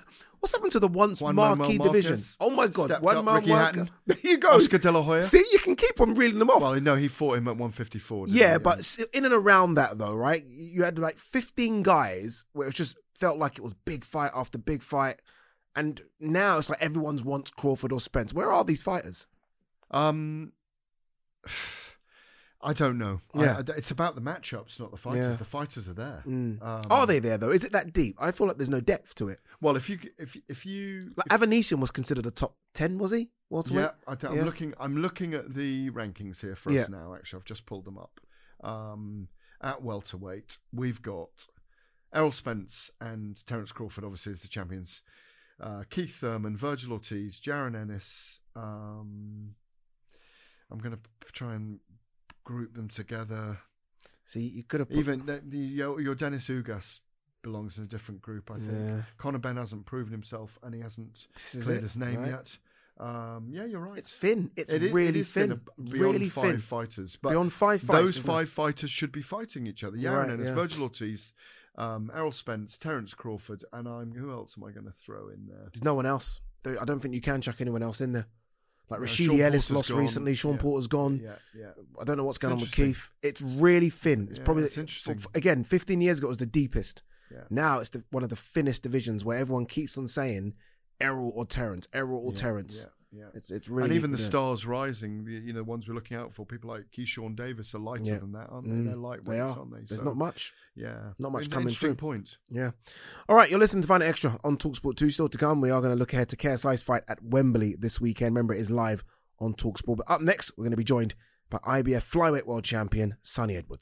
[0.45, 2.23] What's happened to the once Juan Manuel marquee Marquez division?
[2.39, 3.49] Oh my God, stepped one up, man Ricky.
[3.49, 4.49] Hatton, There you go.
[4.57, 5.23] Oscar De La Hoya.
[5.23, 6.61] See, you can keep on reeling them off.
[6.61, 8.27] Well, no, he fought him at 154.
[8.27, 8.59] didn't Yeah, he?
[8.59, 10.43] but s- in and around that though, right?
[10.45, 14.59] You had like 15 guys where it just felt like it was big fight after
[14.59, 15.19] big fight.
[15.75, 18.31] And now it's like everyone's wants Crawford or Spence.
[18.31, 19.25] Where are these fighters?
[19.89, 20.51] Um,
[22.61, 23.21] I don't know.
[23.33, 23.57] I- Yeah.
[23.67, 25.25] I- it's about the matchups, not the fighters.
[25.25, 25.35] Yeah.
[25.35, 26.23] The fighters are there.
[26.25, 26.61] Mm.
[26.63, 27.51] Um, are they there though?
[27.51, 28.15] Is it that deep?
[28.19, 29.39] I feel like there's no depth to it.
[29.61, 33.29] Well, if you if if you Like Avanesyan was considered a top 10, was he?
[33.49, 33.85] Welterweight?
[33.85, 34.43] yeah, I, am Yeah.
[34.43, 34.73] looking.
[34.79, 36.81] I'm looking at the rankings here for Yeah.
[36.83, 37.13] us now.
[37.15, 38.19] Actually, I've just pulled them up.
[38.63, 39.27] Um,
[39.61, 41.47] at welterweight, we've got
[42.13, 45.01] Errol Spence and Terence Crawford, obviously as the champions.
[45.59, 48.39] Uh, Keith Thurman, Virgil Ortiz, Jaron Ennis.
[48.55, 49.55] Um,
[50.69, 51.79] I'm going to try and
[52.43, 53.59] group them together.
[54.25, 56.99] See, you could have put, Even the, the, your, your Dennis Ugas
[57.45, 58.71] belongs in a different group, I think.
[58.73, 59.01] Yeah.
[59.17, 62.31] Conor Benn hasn't proven himself and he hasn't cleared it, his name right?
[62.31, 62.57] yet.
[62.99, 63.97] Um, yeah, you're right.
[63.97, 64.51] It's thin.
[64.55, 65.61] It's It really it thin.
[65.77, 66.59] really five thin.
[66.61, 67.17] fighters.
[67.21, 69.97] But Beyond five fights, Those five fighters should be fighting each other.
[69.97, 70.53] Jaron right, Ennis, yeah.
[70.55, 71.33] Virgil Ortiz,
[71.77, 75.45] um, Errol Spence, Terence Crawford, and I'm who else am I going to throw in
[75.47, 75.69] there?
[75.73, 76.39] There's no one else.
[76.65, 78.27] I don't think you can chuck anyone else in there.
[78.89, 79.99] Like Rashidi Ellis Porter's lost gone.
[79.99, 80.35] recently.
[80.35, 80.61] Sean Yeah.
[80.61, 81.19] Porter's gone.
[81.23, 81.71] Yeah, yeah.
[81.99, 82.71] I don't know what's going on with.
[82.71, 83.09] Keith.
[83.23, 84.27] It's really thin.
[84.29, 85.19] It's Yeah, probably it's interesting.
[85.33, 87.01] again, 15 years ago it was the deepest.
[87.31, 87.41] Yeah.
[87.49, 90.53] Now it's the, one of the thinnest divisions where everyone keeps on saying
[91.01, 92.85] Errol or Terrence, Errol or Yeah, Terrence.
[93.11, 93.25] Yeah, yeah.
[93.33, 94.25] It's it's really and even the yeah.
[94.25, 97.73] stars rising, the, you know, the ones we're looking out for, people like Keyshawn Davis
[97.75, 98.19] are lighter Yeah.
[98.19, 98.71] than that, aren't they?
[98.73, 99.49] Mm, They're lightweights, they are.
[99.57, 99.79] aren't they?
[99.87, 100.53] There's So, not much.
[100.75, 101.95] Yeah, Not much coming through.
[101.95, 102.37] Point.
[102.49, 102.71] Yeah.
[103.27, 105.09] All right, you're listening to Fight Night Extra on Talksport 2.
[105.09, 105.61] Still to come.
[105.61, 108.35] We are going to look ahead to KSI's fight at Wembley this weekend.
[108.35, 109.03] Remember, it is live
[109.39, 109.97] on Talksport.
[109.97, 111.15] But up next, we're going to be joined
[111.49, 113.81] by IBF Flyweight World Champion Sunny Edwards.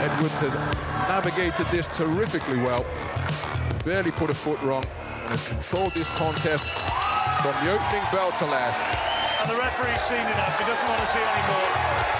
[0.00, 0.54] Edwards has
[1.08, 2.86] navigated this terrifically well,
[3.84, 6.88] barely put a foot wrong, and has controlled this contest
[7.42, 8.80] from the opening bell to last.
[9.40, 10.58] And the referee's seen enough.
[10.58, 11.70] He doesn't want to see any more.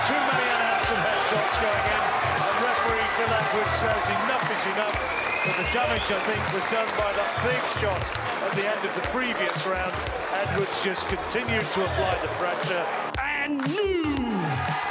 [0.09, 2.03] Too many unhandsome headshots going in.
[2.41, 5.30] And referee Phil Edwards says enough is enough.
[5.43, 8.05] But the damage, I think, was done by that big shot
[8.45, 9.97] at the end of the previous round.
[10.37, 12.85] Edwards just continued to apply the pressure.
[13.19, 14.05] And new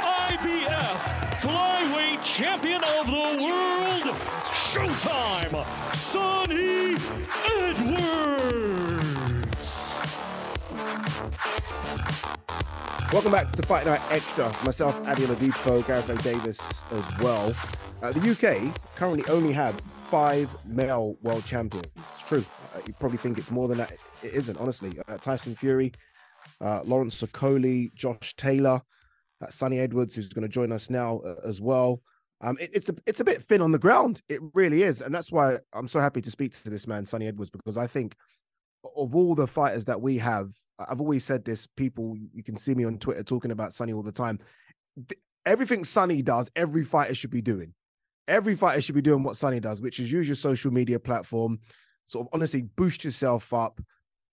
[0.02, 0.98] IBF
[1.38, 4.16] flyweight champion of the world,
[4.50, 5.54] Showtime,
[5.94, 6.98] Sunny
[7.70, 8.10] Edwards.
[13.12, 14.52] Welcome back to Fight Night Extra.
[14.64, 16.16] Myself, Ade Oladipo, Gareth A.
[16.24, 16.58] Davis
[16.90, 17.54] as well.
[18.02, 19.80] Uh, the UK currently only have
[20.10, 21.86] five male world champions.
[21.96, 22.44] It's true.
[22.74, 23.92] Uh, you probably think it's more than that.
[24.24, 24.98] It isn't, honestly.
[25.08, 25.92] Uh, Tyson Fury,
[26.60, 28.82] uh, Lawrence Okolie, Josh Taylor,
[29.40, 32.02] uh, Sunny Edwards, who's going to join us now uh, as well.
[32.40, 34.20] Um, it, it's a it's a bit thin on the ground.
[34.28, 37.28] It really is, and that's why I'm so happy to speak to this man, Sunny
[37.28, 38.16] Edwards, because I think
[38.96, 41.68] of all the fighters that we have, I've always said this.
[41.68, 44.40] People, you can see me on Twitter talking about Sunny all the time.
[44.96, 47.72] Th- Everything Sunny does, every fighter should be doing.
[48.30, 51.58] Every fighter should be doing what Sunny does, which is use your social media platform,
[52.06, 53.80] sort of honestly boost yourself up,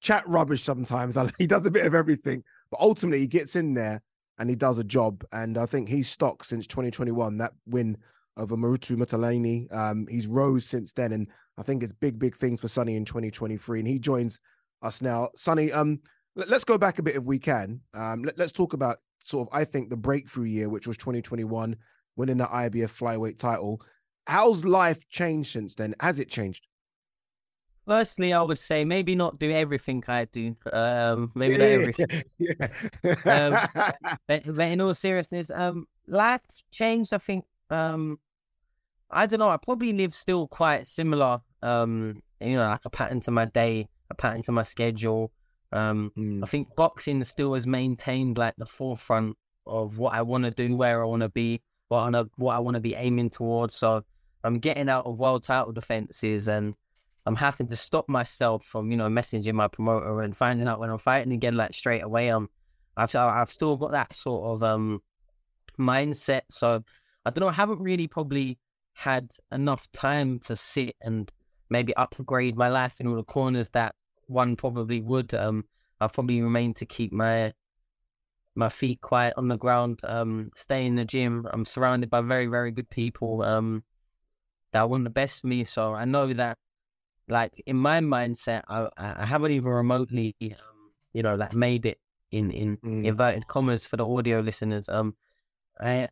[0.01, 1.17] chat rubbish sometimes.
[1.37, 4.01] He does a bit of everything, but ultimately he gets in there
[4.37, 5.23] and he does a job.
[5.31, 7.37] And I think he's stock since 2021.
[7.37, 7.97] That win
[8.37, 12.61] over Moruti Mthalane, um, he's rose since then, and I think it's big, big things
[12.61, 13.79] for Sunny in 2023.
[13.79, 14.39] And he joins
[14.83, 15.29] us now.
[15.35, 16.01] Sunny, um,
[16.35, 17.81] let, us go back a bit if we can.
[17.95, 21.75] Um, let, us talk about sort of I think the breakthrough year, which was 2021,
[22.17, 23.81] winning the IBF flyweight title.
[24.25, 25.95] How's life changed since then?
[26.01, 26.67] Has it changed?
[27.87, 30.57] Firstly, I would say maybe not do everything I do.
[30.73, 32.23] Um, maybe not everything.
[33.25, 33.57] um,
[34.27, 37.13] but, but in all seriousness, um, life changed.
[37.13, 37.45] I think.
[37.69, 38.19] Um,
[39.09, 39.47] I don't know.
[39.47, 41.39] I probably live still quite similar.
[41.63, 45.31] Um, you know, like a pattern to my day, a pattern to my schedule.
[45.71, 46.43] Um, Hmm.
[46.43, 50.75] I think boxing still has maintained like the forefront of what I want to do,
[50.75, 53.75] where I want to be, what I wanna, what I want to be aiming towards.
[53.75, 54.03] So
[54.43, 56.75] I'm getting out of world title defenses and
[57.25, 60.89] I'm having to stop myself from, you know, messaging my promoter and finding out when
[60.89, 62.29] I'm fighting again, like straight away.
[62.29, 62.49] Um,
[62.95, 65.01] I've I've still got that sort of um
[65.77, 66.41] mindset.
[66.49, 66.83] So
[67.25, 67.49] I don't know.
[67.49, 68.57] I haven't really probably
[68.93, 71.31] had enough time to sit and
[71.69, 73.93] maybe upgrade my life in all the corners that
[74.27, 75.33] one probably would.
[75.33, 75.65] Um,
[75.99, 77.53] I've probably remained to keep my
[78.57, 79.99] my feet quiet on the ground.
[80.03, 81.47] Um, stay in the gym.
[81.51, 83.43] I'm surrounded by very very good people.
[83.43, 83.83] Um,
[84.73, 85.63] that want the best for me.
[85.63, 86.57] So I know that,
[87.29, 91.99] like in my mindset, I I haven't even remotely, um, you know, like made it
[92.31, 94.89] in in inverted commas for the audio listeners.
[94.89, 95.15] Um,
[95.79, 96.09] I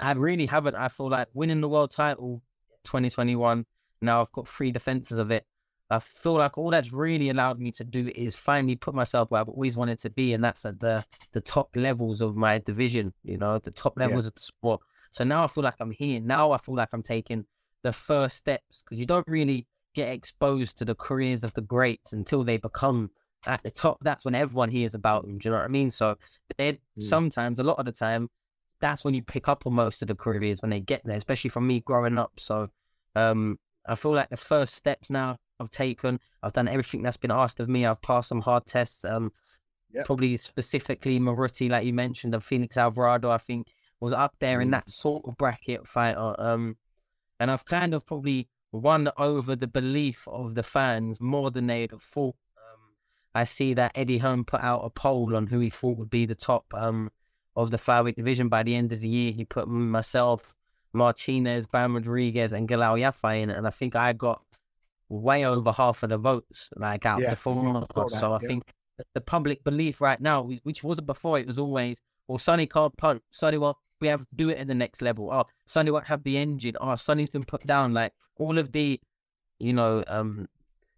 [0.00, 0.74] I really haven't.
[0.74, 2.42] I feel like winning the world title,
[2.84, 3.64] 2021.
[4.00, 5.44] Now I've got three defenses of it.
[5.90, 9.40] I feel like all that's really allowed me to do is finally put myself where
[9.40, 13.12] I've always wanted to be, and that's at the the top levels of my division.
[13.24, 14.80] You know, the top levels of the sport.
[15.10, 16.20] So now I feel like I'm here.
[16.20, 17.46] Now I feel like I'm taking
[17.82, 22.12] the first steps because you don't really get exposed to the careers of the greats
[22.12, 23.10] until they become
[23.46, 23.98] at the top.
[24.02, 25.38] That's when everyone hears about them.
[25.38, 25.90] Do you know what I mean?
[25.90, 26.16] So
[26.56, 27.02] they Mm.
[27.02, 28.28] sometimes, a lot of the time,
[28.80, 31.50] that's when you pick up on most of the careers when they get there, especially
[31.50, 32.32] from me growing up.
[32.38, 32.68] So
[33.14, 36.20] um, I feel like the first steps now I've taken.
[36.42, 37.84] I've done everything that's been asked of me.
[37.86, 39.04] I've passed some hard tests.
[39.04, 39.32] Um,
[39.90, 40.04] Yep.
[40.04, 43.30] probably specifically Moruti, like you mentioned, and Felix Alvarado.
[43.30, 43.68] I think
[44.00, 44.72] was up there in Mm.
[44.72, 46.34] that sort of bracket fighter.
[46.38, 46.76] Um,
[47.40, 51.90] and I've kind of probably won over the belief of the fans more than they'd
[51.90, 52.36] have thought.
[52.58, 52.80] Um,
[53.34, 56.26] I see that Eddie Hearn put out a poll on who he thought would be
[56.26, 57.10] the top um,
[57.56, 59.32] of the flyweight division by the end of the year.
[59.32, 60.54] He put myself,
[60.92, 64.42] Martinez, Bam Rodriguez, and Galal Yafai in it, and I think I got
[65.08, 67.68] way over half of the votes, like out Yeah, of the four.
[67.68, 68.14] I saw votes.
[68.18, 68.48] So that, I yeah.
[68.48, 68.74] think
[69.14, 73.22] the public belief right now, which wasn't before, it was always, well, Sunny can't punt.
[73.30, 75.30] Sunny won't be able to do it at the next level.
[75.32, 76.76] Oh, Sunny won't have the engine.
[76.80, 77.94] Oh, Sunny's been put down.
[77.94, 79.00] Like all of the,
[79.58, 80.48] you know, um,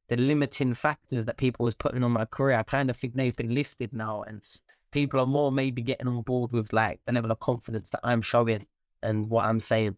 [0.09, 3.37] the limiting factors that people was putting on my career, I kind of think they've
[3.37, 4.43] been lifted now, and
[4.91, 8.21] people are more maybe getting on board with like the level of confidence that I'm
[8.21, 8.67] showing
[9.03, 9.97] and what I'm saying.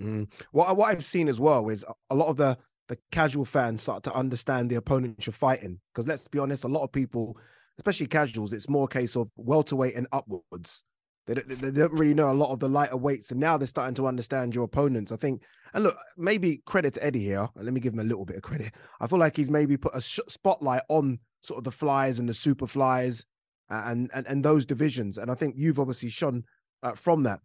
[0.00, 0.28] Mm.
[0.52, 2.56] What what I've seen as well is a lot of the
[2.88, 5.80] the casual fans start to understand the opponent you're fighting.
[5.92, 7.36] Because let's be honest, a lot of people,
[7.78, 10.84] especially casuals, it's more a case of welterweight and upwards.
[11.26, 13.66] They don't, they don't really know a lot of the lighter weights, and now they're
[13.66, 15.10] starting to understand your opponents.
[15.10, 15.42] I think,
[15.74, 17.48] and look, maybe credit to Eddie here.
[17.56, 18.72] Let me give him a little bit of credit.
[19.00, 22.34] I feel like he's maybe put a spotlight on sort of the flies and the
[22.34, 23.24] super flies
[23.68, 25.18] and and and those divisions.
[25.18, 26.44] And I think you've obviously shone
[26.84, 27.40] uh, from that.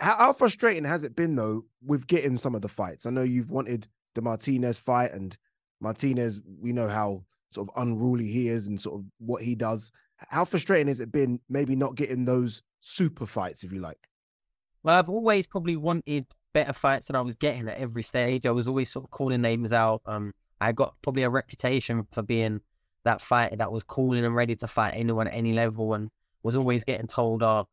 [0.00, 3.06] How, how frustrating has it been though with getting some of the fights?
[3.06, 5.36] I know you've wanted the Martinez fight, and
[5.80, 9.92] Martinez, we know how sort of unruly he is and sort of what he does.
[10.28, 14.08] How frustrating has it been maybe not getting those super fights, if you like?
[14.82, 18.46] Well, I've always probably wanted better fights than I was getting at every stage.
[18.46, 20.02] I was always sort of calling names out.
[20.06, 22.60] Um, I got probably a reputation for being
[23.04, 26.10] that fighter that was calling and ready to fight anyone at any level, and
[26.42, 27.68] was always getting told, "Oh,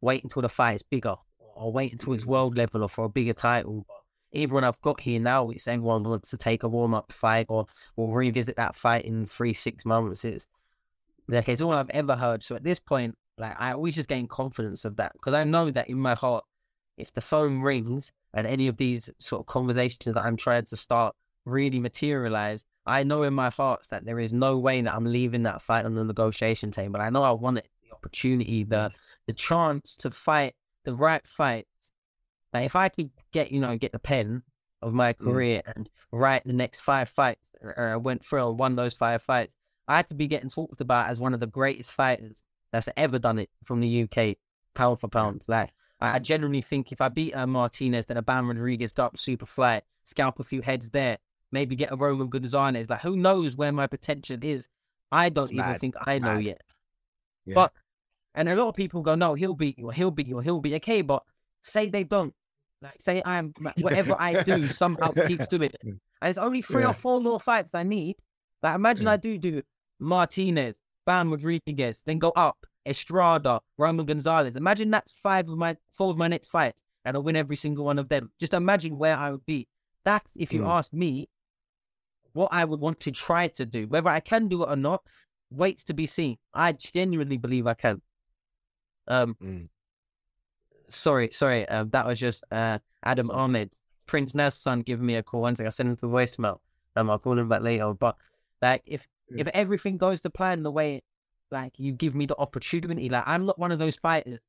[0.00, 1.16] wait until the fight is bigger,
[1.54, 3.86] or wait until it's world level, or for a bigger title."
[4.34, 7.66] When I've got here now, it's everyone wants to take a warm up fight, or
[7.96, 10.24] we'll revisit that fight in three, six months.
[10.24, 10.46] It's
[11.28, 12.42] like it's all I've ever heard.
[12.42, 15.70] So at this point, like I always just gain confidence of that because I know
[15.70, 16.44] that in my heart,
[16.96, 20.76] if the phone rings and any of these sort of conversations that I'm trying to
[20.76, 25.04] start really materialize, I know in my heart that there is no way that I'm
[25.04, 27.00] leaving that fight on the negotiation table.
[27.00, 28.90] I know I want it, the opportunity, the
[29.26, 31.68] the chance to fight the right fights.
[32.54, 34.42] Like if I could get, you know, get the pen
[34.80, 38.76] of my career and write the next five fights, or I went through and won
[38.76, 39.56] those five fights,
[39.88, 43.40] I could be getting talked about as one of the greatest fighters that's ever done
[43.40, 44.36] it from the UK,
[44.74, 45.42] pound for pound.
[45.48, 49.46] Like I genuinely think if I beat a Martinez, then a Bam Rodriguez, Dark Super
[49.46, 51.18] Fly, scalp a few heads there,
[51.50, 52.88] maybe get a Roman Gonzalez.
[52.88, 54.68] Like who knows where my potential is?
[55.10, 55.80] I don't even mad.
[55.80, 56.44] think I know Mad.
[56.44, 56.62] yet.
[57.46, 57.54] Yeah.
[57.54, 57.72] But
[58.34, 60.42] and a lot of people go, no, he'll beat you, or he'll beat you, or
[60.42, 61.02] he'll be okay.
[61.02, 61.22] But
[61.62, 62.34] say they don't.
[62.84, 65.80] Like say I'm whatever I do somehow keeps doing it.
[65.82, 66.90] And it's only three Yeah.
[66.90, 68.16] or four more fights I need.
[68.62, 69.12] Like imagine Yeah.
[69.12, 69.62] I do do
[69.98, 74.54] Martinez, Bam Rodriguez, then go up Estrada, Roman Gonzalez.
[74.56, 77.84] Imagine that's five of my four of my next fights, and I win every single
[77.86, 78.30] one of them.
[78.38, 79.66] Just imagine where I would be.
[80.04, 80.68] That's if you Mm.
[80.68, 81.28] ask me,
[82.34, 83.86] what I would want to try to do.
[83.86, 85.06] Whether I can do it or not,
[85.50, 86.36] waits to be seen.
[86.52, 88.02] I genuinely believe I can.
[89.08, 89.68] Um, Mm.
[90.88, 91.68] Sorry, sorry.
[91.68, 93.70] Um, that was just uh Adam Ahmed,
[94.06, 95.42] Prince Nas' son, giving me a call.
[95.42, 96.58] One second, I sent him the voicemail.
[96.96, 97.92] Um, I'll call him back later.
[97.92, 98.16] But
[98.62, 101.02] like, if if everything goes to plan the way,
[101.50, 104.40] like you give me the opportunity, like I'm not one of those fighters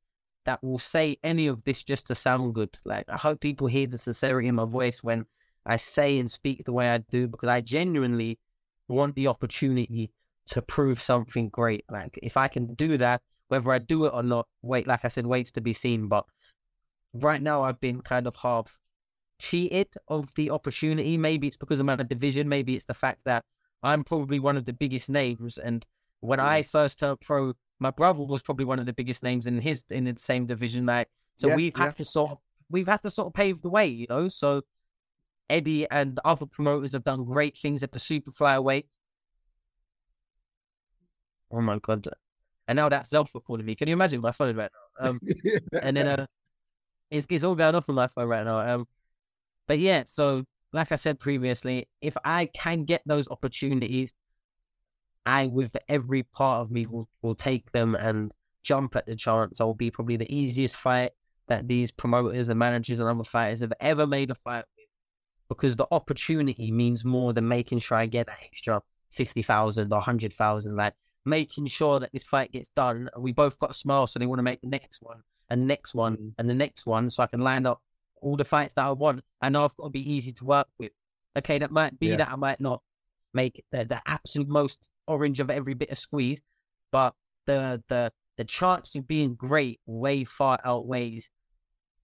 [0.44, 2.78] that will say any of this just to sound good.
[2.84, 5.26] Like I hope people hear the sincerity in my voice when
[5.64, 8.38] I say and speak the way I do because I genuinely
[8.88, 10.10] want the opportunity
[10.46, 11.84] to prove something great.
[11.90, 15.08] Like if I can do that, whether I do it or not, wait, like I
[15.08, 16.08] said, waits to be seen.
[16.08, 16.24] But
[17.12, 18.76] right now, I've been kind of half
[19.38, 21.16] cheated of the opportunity.
[21.16, 22.48] Maybe it's because I'm out of division.
[22.48, 23.44] Maybe it's the fact that
[23.82, 25.58] I'm probably one of the biggest names.
[25.58, 25.84] And
[26.20, 29.60] when I first turned pro, my brother was probably one of the biggest names in
[29.60, 30.86] his in the same division.
[30.86, 31.84] Like so, Yeah, we've yeah.
[31.86, 32.38] had to sort of
[32.70, 34.28] we've had to sort of pave the way, you know.
[34.28, 34.62] So
[35.48, 38.86] Eddie and other promoters have done great things at the super flyweight.
[41.50, 42.08] Oh my god!
[42.68, 43.74] And now that's Zelfa calling me.
[43.74, 45.08] Can you imagine my phone right now?
[45.08, 45.20] Um,
[45.82, 46.26] and then uh,
[47.10, 48.58] it's, it's all going off on my phone right now.
[48.58, 48.86] Um,
[49.66, 54.12] but yeah, so like I said previously, if I can get those opportunities,
[55.24, 59.60] I, with every part of me, will, will take them and jump at the chance.
[59.60, 61.12] I'll be probably the easiest fight
[61.48, 64.86] that these promoters and managers and other fighters have ever made a fight with,
[65.48, 70.00] because the opportunity means more than making sure I get that extra fifty thousand or
[70.00, 70.76] hundred thousand.
[70.76, 70.94] Like
[71.26, 74.26] making sure that this fight gets done, and we both got a smile, so they
[74.26, 76.32] want to make the next one and the next one mm.
[76.38, 77.80] and the next one, so I can line up
[78.22, 79.22] all the fights that I want.
[79.40, 80.92] I know I've got to be easy to work with.
[81.36, 82.16] Okay, that might be Yeah.
[82.16, 82.82] that I might not
[83.34, 86.40] make the, the absolute most orange of every bit of squeeze,
[86.90, 87.14] but
[87.46, 91.30] the the the chance of being great way far outweighs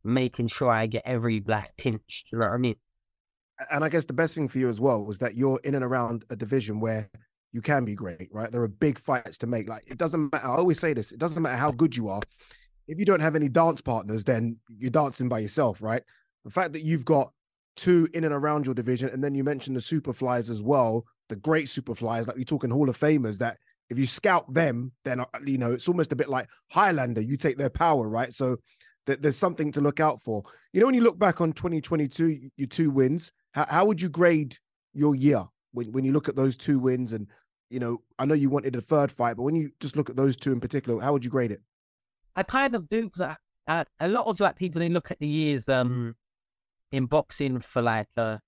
[0.05, 2.25] making sure I get every black pinch.
[2.29, 2.77] Do you know what I mean?
[3.71, 5.85] and I guess the best thing for you as well was that you're in and
[5.85, 7.11] around a division where
[7.53, 8.51] you can be great, right?
[8.51, 9.69] There are big fights to make.
[9.69, 10.47] Like it doesn't matter.
[10.47, 12.21] I always say this: it doesn't matter how good you are.
[12.89, 16.03] If you don't have any dance partners, then you're dancing by yourself, right?
[16.45, 17.33] The fact that you've got
[17.77, 21.37] two in and around your division, and then you mentioned the superflies as well, the
[21.37, 23.39] great superflies, like you're talking Hall of Famers.
[23.39, 23.59] That
[23.91, 27.21] if you scout them, then uh, you know it's almost a bit like Highlander.
[27.21, 28.33] You take their power, right?
[28.33, 28.57] So
[29.07, 30.43] th- there's something to look out for.
[30.73, 34.09] You know, when you look back on 2022, your two wins, how, how would you
[34.09, 34.57] grade
[34.95, 37.13] your year when, when you look at those two wins?
[37.13, 37.27] And,
[37.73, 40.17] you know, I know you wanted a third fight, but when you just look at
[40.17, 41.63] those two in particular, how would you grade it?
[42.37, 45.19] I kind of do because I, I, a lot of like people they look at
[45.21, 46.17] the years um
[46.91, 48.41] in boxing for like a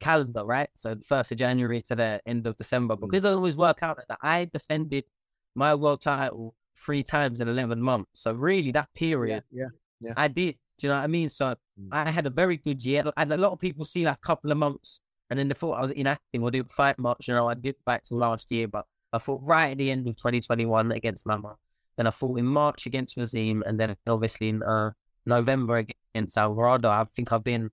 [0.00, 0.68] calendar, right?
[0.74, 3.98] So the first of January to the end of December because it always work out
[4.08, 5.10] that I defended
[5.54, 8.10] my world title three times in eleven months.
[8.14, 9.68] So really, that period, yeah,
[10.00, 10.56] yeah, I did.
[10.78, 11.28] Do you know what I mean?
[11.30, 11.56] So
[11.90, 14.52] I had a very good year, and a lot of people see like a couple
[14.52, 17.28] of months, and then they thought I was in inactive or didn't fight much.
[17.28, 20.06] You know, I did fight till last year, but I fought right at the end
[20.06, 21.56] of 2021 against Mama.
[21.96, 24.90] Then I fought in March against Waseem, and then obviously in uh,
[25.24, 26.88] November against Alvarado.
[26.88, 27.70] I think I've been,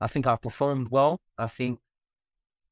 [0.00, 1.20] I think I've performed well.
[1.38, 1.78] I think,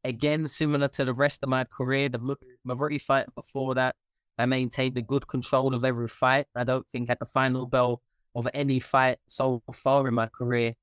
[0.05, 3.95] again, similar to the rest of my career, the majority fight before that,
[4.39, 6.47] I maintained a good control of every fight.
[6.57, 8.01] I don't think at the final bell
[8.35, 10.75] of any fight so far in my career,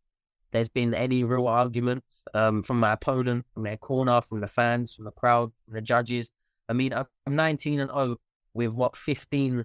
[0.51, 4.93] there's been any real argument um, from my opponent, from their corner, from the fans,
[4.93, 6.29] from the crowd, from the judges.
[6.69, 8.17] I mean, I'm 19 and 0
[8.53, 9.63] with what 15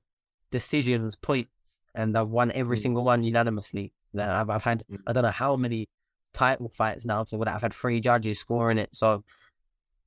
[0.51, 1.51] decisions, points,
[1.95, 2.83] and I've won every Mm.
[2.83, 3.93] single one unanimously.
[4.19, 5.89] I've, I've had I don't know how many
[6.35, 8.95] title fights now, so I've had three judges scoring it.
[8.95, 9.25] So,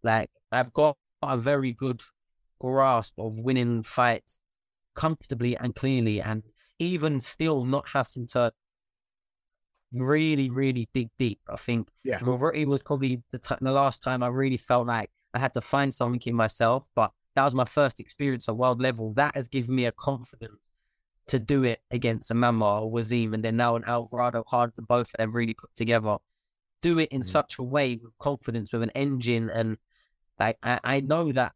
[0.04, 2.02] like, I've got a very good
[2.60, 4.40] grasp of winning fights
[4.94, 6.44] comfortably and clearly, and
[6.80, 8.52] even still not having to
[9.92, 11.40] really, really dig deep.
[11.50, 12.20] I think Yeah.
[12.20, 15.62] Moruti was probably the, t- the last time I really felt like I had to
[15.62, 19.14] find something in myself, but that was my first experience at world level.
[19.14, 20.60] That has given me a confidence
[21.28, 24.82] to do it against a Mama or Waseem, and then now an Alvarado hard to
[24.82, 26.18] both of them really put together.
[26.82, 27.26] Do it in mm.
[27.26, 29.78] such a way with confidence, with an engine, and
[30.40, 31.54] like I, I know that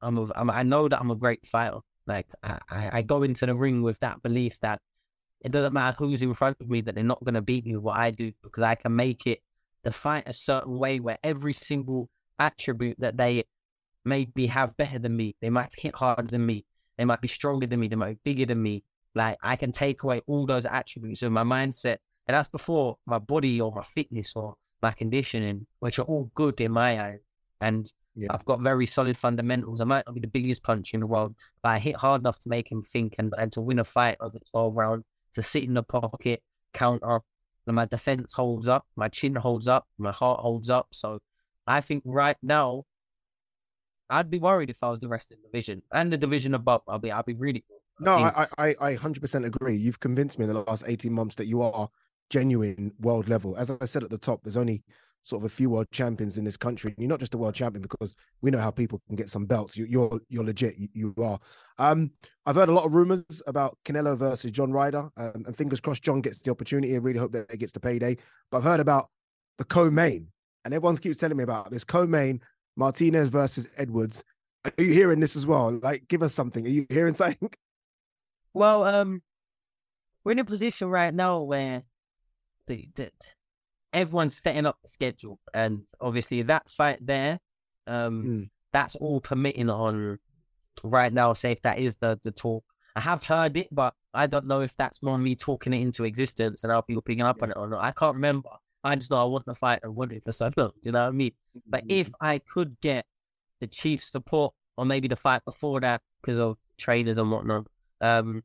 [0.00, 1.80] I'm, a, I'm I know that I'm a great fighter.
[2.06, 4.80] Like I I go into the ring with that belief that
[5.40, 7.74] it doesn't matter who's in front of me, that they're not going to beat me
[7.74, 9.40] with what I do because I can make it
[9.82, 13.44] the fight a certain way where every single attribute that they
[14.04, 16.64] maybe have better than me, they might hit harder than me,
[16.98, 18.84] they might be stronger than me, they might be bigger than me.
[19.14, 23.18] Like I can take away all those attributes of my mindset, and that's before my
[23.18, 27.20] body or my fitness or my conditioning, which are all good in my eyes.
[27.60, 27.90] And
[28.28, 29.80] I've got very solid fundamentals.
[29.80, 32.38] I might not be the biggest puncher in the world, but I hit hard enough
[32.40, 35.04] to make him think and, and to win a fight over 12 rounds,
[35.34, 37.20] to sit in the pocket, counter.
[37.66, 40.88] And my defense holds up, my chin holds up, my heart holds up.
[40.92, 41.20] So
[41.66, 42.84] I think right now,
[44.08, 46.82] I'd be worried if I was the rest of the division and the division above.
[46.88, 47.64] I'll be, I'll be really.
[48.00, 49.76] No, I, I, I 100% agree.
[49.76, 51.88] You've convinced me in the last 18 months that you are
[52.30, 53.56] genuine world level.
[53.56, 54.82] As I said at the top, there's only
[55.22, 56.94] sort of a few world champions in this country.
[56.96, 59.76] You're not just a world champion because we know how people can get some belts.
[59.76, 60.78] You, you're you're legit.
[60.78, 61.38] You, you are.
[61.78, 62.12] Um,
[62.46, 66.02] I've heard a lot of rumors about Canelo versus John Ryder, um, and fingers crossed
[66.02, 66.94] John gets the opportunity.
[66.94, 68.16] I really hope that he gets the payday.
[68.50, 69.08] But I've heard about
[69.58, 70.28] the co-main,
[70.64, 72.40] and everyone keeps telling me about this co-main
[72.76, 74.24] Martinez versus Edwards.
[74.64, 75.70] Are you hearing this as well?
[75.82, 76.66] Like, give us something.
[76.66, 77.50] Are you hearing something?
[78.52, 79.22] Well, um,
[80.24, 81.82] we're in a position right now where
[82.66, 83.10] the, the
[83.92, 87.38] everyone's setting up the schedule, and obviously that fight there,
[87.86, 90.18] um, that's all permitting on
[90.82, 91.32] right now.
[91.32, 92.64] Say if that is the the talk.
[92.96, 96.04] I have heard it, but I don't know if that's more me talking it into
[96.04, 97.84] existence and how people picking up on it or not.
[97.84, 98.48] I can't remember.
[98.82, 100.72] I just know I want the fight and want it for so long.
[100.82, 101.32] Do you know what I mean?
[101.66, 103.06] But if I could get
[103.60, 107.66] the chief support, or maybe the fight before that, because of trainers and whatnot,
[108.00, 108.42] um,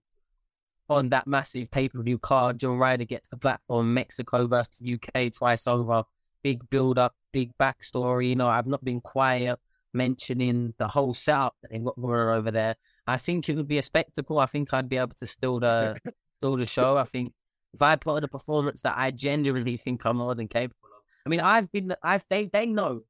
[0.90, 5.32] on that massive pay per view card, John Ryder gets the platform, Mexico versus UK
[5.34, 6.04] twice over,
[6.44, 8.30] big build up, big backstory.
[8.30, 9.60] You know, I've not been quiet
[9.94, 12.76] mentioning the whole setup that they've got going over there.
[13.08, 14.40] I think it would be a spectacle.
[14.40, 15.98] I think I'd be able to steal the
[16.38, 16.98] steal the show.
[16.98, 17.34] I think
[17.74, 21.04] if I put on a performance that I genuinely think I'm more than capable of.
[21.26, 23.02] I mean, I've been, I've they they know.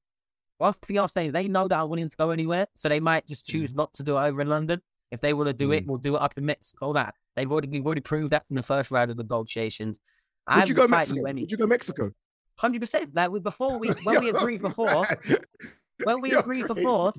[0.58, 3.02] One thing I'll say is they know that I'm willing to go anywhere, so they
[3.02, 3.52] might just mm.
[3.52, 4.82] choose not to do it over in London.
[5.12, 5.88] If they want to do it, mm.
[5.88, 6.94] we'll do it up in Mexico.
[6.94, 10.00] That they've already we've already proved that from the first round of the negotiations.
[10.54, 11.24] Would you go Mexico?
[11.26, 12.12] any- Would you go Mexico?
[12.58, 13.14] Hundred percent.
[13.14, 15.06] Like we before we when we agreed before,
[16.04, 16.82] when we You're agreed crazy.
[16.82, 17.14] before,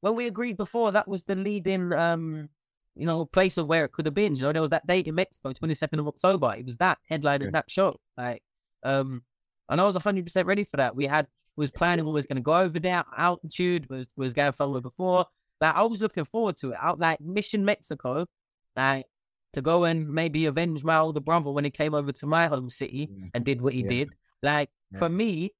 [0.00, 2.48] when we agreed before, that was the leading, um,
[2.96, 4.34] you know, place of where it could have been.
[4.34, 6.54] You know, there was that date in Mexico, twenty second of October.
[6.56, 7.94] It was that headline headlining that show.
[8.16, 8.42] Like,
[8.82, 9.22] um,
[9.68, 10.96] and I was hundred percent ready for that.
[10.96, 14.52] We had was planning we was going to go over there altitude was was going
[14.52, 15.26] forward before.
[15.60, 16.78] Like I was looking forward to it.
[16.80, 18.26] Out like Mission Mexico,
[18.74, 19.06] like
[19.52, 22.70] to go and maybe avenge my older brother when he came over to my home
[22.70, 23.26] city mm-hmm.
[23.34, 23.88] and did what he Yeah.
[23.88, 24.10] did.
[24.42, 24.98] Like Yeah.
[24.98, 25.52] for me,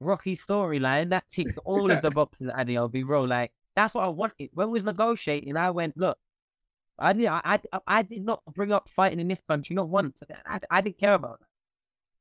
[0.00, 2.50] Rocky storyline that ticks all of the boxes.
[2.54, 3.26] Addy, I'll be real.
[3.26, 4.50] Like that's what I wanted.
[4.52, 6.18] When we was negotiating, I went, look,
[6.98, 7.40] I did, I,
[7.72, 10.22] I, I did not bring up fighting in this country, not once.
[10.46, 11.46] I, I didn't care about that.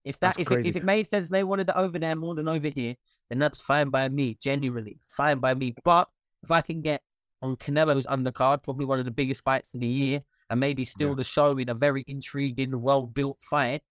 [0.03, 2.35] If that, That's if it, if it made sense, they wanted it over there more
[2.35, 2.95] than over here,
[3.29, 4.37] then that's fine by me.
[4.39, 5.73] Genuinely, fine by me.
[5.83, 6.09] But
[6.43, 7.01] if I can get
[7.41, 11.15] on Canelo's undercard, probably one of the biggest fights of the year, and maybe still
[11.15, 13.81] the show in a very intriguing, well-built fight,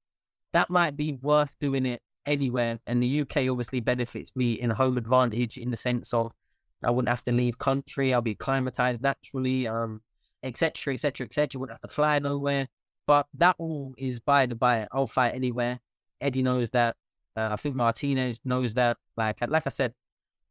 [0.53, 2.79] that might be worth doing it anywhere.
[2.87, 6.33] And the UK obviously benefits me in home advantage in the sense of
[6.83, 8.15] I wouldn't have to leave country.
[8.15, 10.03] I'll be acclimatized naturally, um,
[10.43, 11.59] etc., etc., etc.
[11.59, 12.69] Wouldn't have to fly nowhere.
[13.07, 14.87] But that all is by the by.
[14.93, 15.81] I'll fight anywhere.
[16.21, 16.97] Eddie knows that.
[17.37, 18.97] Uh, I think Martinez knows that.
[19.17, 19.93] Like, like I said,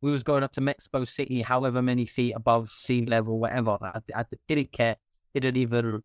[0.01, 3.77] we was going up to Mexico City, however many feet above sea level, whatever.
[3.81, 4.97] I, I didn't care.
[5.33, 6.03] Didn't even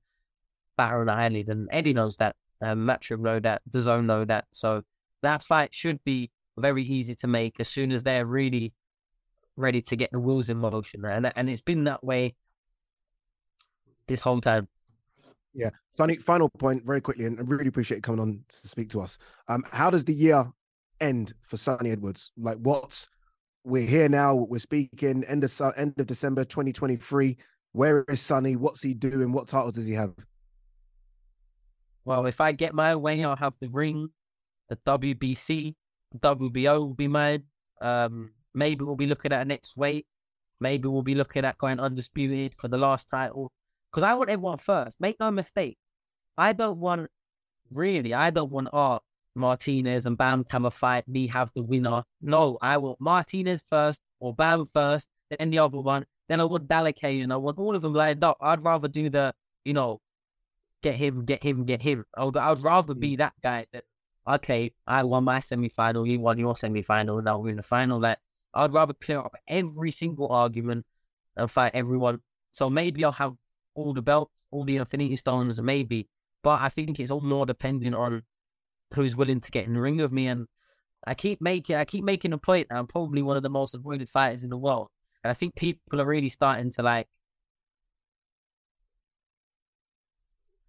[0.77, 1.49] batter an eyelid.
[1.49, 2.37] And Eddie knows that.
[2.61, 3.63] Um, Matchroom know that.
[3.71, 4.47] DAZN know that.
[4.51, 4.83] So
[5.23, 8.73] that fight should be very easy to make as soon as they're really
[9.57, 11.05] ready to get the wheels in motion.
[11.05, 12.35] And and it's been that way
[14.07, 14.69] this whole time.
[15.55, 15.71] Yeah.
[15.97, 19.01] Sunny, final point very quickly, and I really appreciate you coming on to speak to
[19.01, 19.19] us.
[19.49, 20.47] Um, how does the year
[21.01, 22.31] end for Sunny Edwards?
[22.37, 23.09] Like, what's
[23.65, 27.37] we're here now, we're speaking end of end of December 2023.
[27.79, 28.57] Where is Sunny?
[28.57, 29.31] What's he doing?
[29.31, 30.13] What titles does he have?
[32.05, 34.09] Well, if I get my way, I'll have the ring,
[34.69, 35.77] the WBC,
[36.19, 37.45] WBO will be mine.
[37.81, 40.09] Um, maybe we'll be looking at a next weight.
[40.59, 43.53] Maybe we'll be looking at going undisputed for the last title.
[43.93, 44.97] Because I want everyone first.
[44.99, 45.79] Make no mistake.
[46.37, 47.09] I don't want,
[47.71, 49.05] really, I don't want Art,
[49.37, 52.03] Martinez, and Bam to have a fight, me have the winner.
[52.21, 56.07] No, I want Martinez first, or Bam first, then the other one.
[56.29, 58.37] Then I want Dalekay, and I want all of them lined up.
[58.41, 60.01] I'd rather do the, you know,
[60.83, 62.05] get him, get him, get him.
[62.17, 63.19] I would, I would rather be mm.
[63.19, 63.85] that guy that,
[64.27, 67.63] okay, I won my semi final, you won your semi final, now we're in the
[67.63, 68.01] final.
[68.01, 68.19] Like,
[68.55, 70.87] I'd rather clear up every single argument
[71.37, 72.21] and fight everyone.
[72.53, 73.35] So maybe I'll have
[73.75, 76.09] all the belts, all the Infinity Stones, maybe.
[76.43, 78.23] But I think it's all more depending on
[78.95, 80.27] who's willing to get in the ring with me.
[80.29, 80.47] And
[81.07, 82.69] I keep making, I keep making a point.
[82.69, 84.89] that I'm probably one of the most avoided fighters in the world.
[85.29, 87.07] And I think people are really starting to like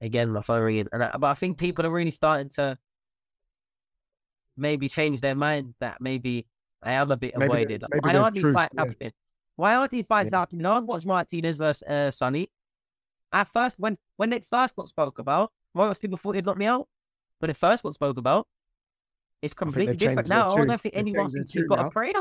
[0.01, 0.87] again my phone ringing.
[0.91, 2.77] And I, but I think people are really starting to
[4.57, 6.45] maybe change their mind that maybe
[6.83, 7.83] I am a bit Maybe avoided.
[8.01, 8.81] Why aren't these fights yeah.
[8.85, 9.13] happening?
[9.55, 10.61] Why aren't these fights happening?
[10.61, 12.51] No one watched Martinez versus uh, Sunny.
[13.31, 16.65] At first, when when it first got spoke about, most people thought he'd knock me
[16.65, 16.89] out.
[17.39, 18.45] But it first got spoke about,
[19.41, 20.51] it's completely different now.
[20.51, 21.87] I don't think They've anyone changed their thinks he's tune got now.
[21.87, 22.11] a prayer.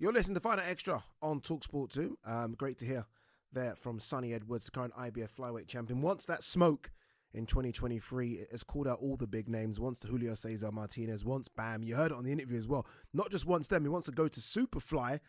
[0.00, 2.16] You're listening to Final Extra on Talksport 2.
[2.24, 3.04] Um, great to hear
[3.52, 6.00] there from Sunny Edwards, the current IBF flyweight champion.
[6.00, 6.90] Wants that smoke
[7.34, 8.46] in 2023.
[8.50, 9.78] Has called out all the big names.
[9.78, 11.22] once the Julio Cesar Martinez.
[11.26, 11.82] once Bam.
[11.82, 12.86] You heard it on the interview as well.
[13.12, 13.82] Not just once them.
[13.82, 15.10] He wants to go to Superfly.
[15.10, 15.20] And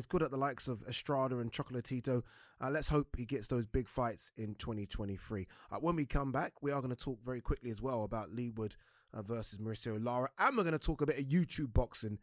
[0.00, 2.24] he's called out the likes of Estrada and Chocolatito.
[2.60, 5.46] Uh, let's hope he gets those big fights in 2023.
[5.70, 8.32] Uh, when we come back, we are going to talk very quickly as well about
[8.32, 8.74] Leigh Wood
[9.14, 10.30] uh, versus Mauricio Lara.
[10.36, 12.18] And we're going to talk a bit of YouTube boxing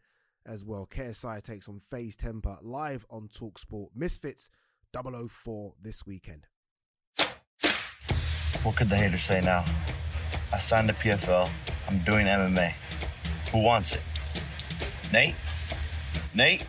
[0.46, 0.88] as well.
[0.90, 3.88] KSI takes on FaZe Temperrr live on Talksport.
[3.94, 4.50] Misfits
[4.92, 6.46] 004 this weekend.
[8.62, 9.64] What could the haters say now?
[10.52, 11.50] I signed a PFL.
[11.88, 12.72] I'm doing MMA.
[13.52, 14.02] Who wants it?
[15.12, 15.34] Nate?
[16.34, 16.66] Nate?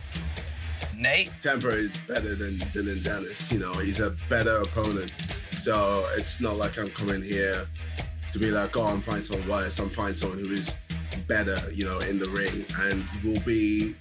[0.96, 1.30] Nate?
[1.40, 3.52] Temperrr is better than Dillon Danis.
[3.52, 5.12] You know, he's a better opponent.
[5.56, 7.66] So it's not like I'm coming here
[8.32, 9.78] to be like, oh, I'm fighting someone worse.
[9.78, 10.74] I'm fighting someone who is
[11.26, 13.94] better, you know, in the ring and will be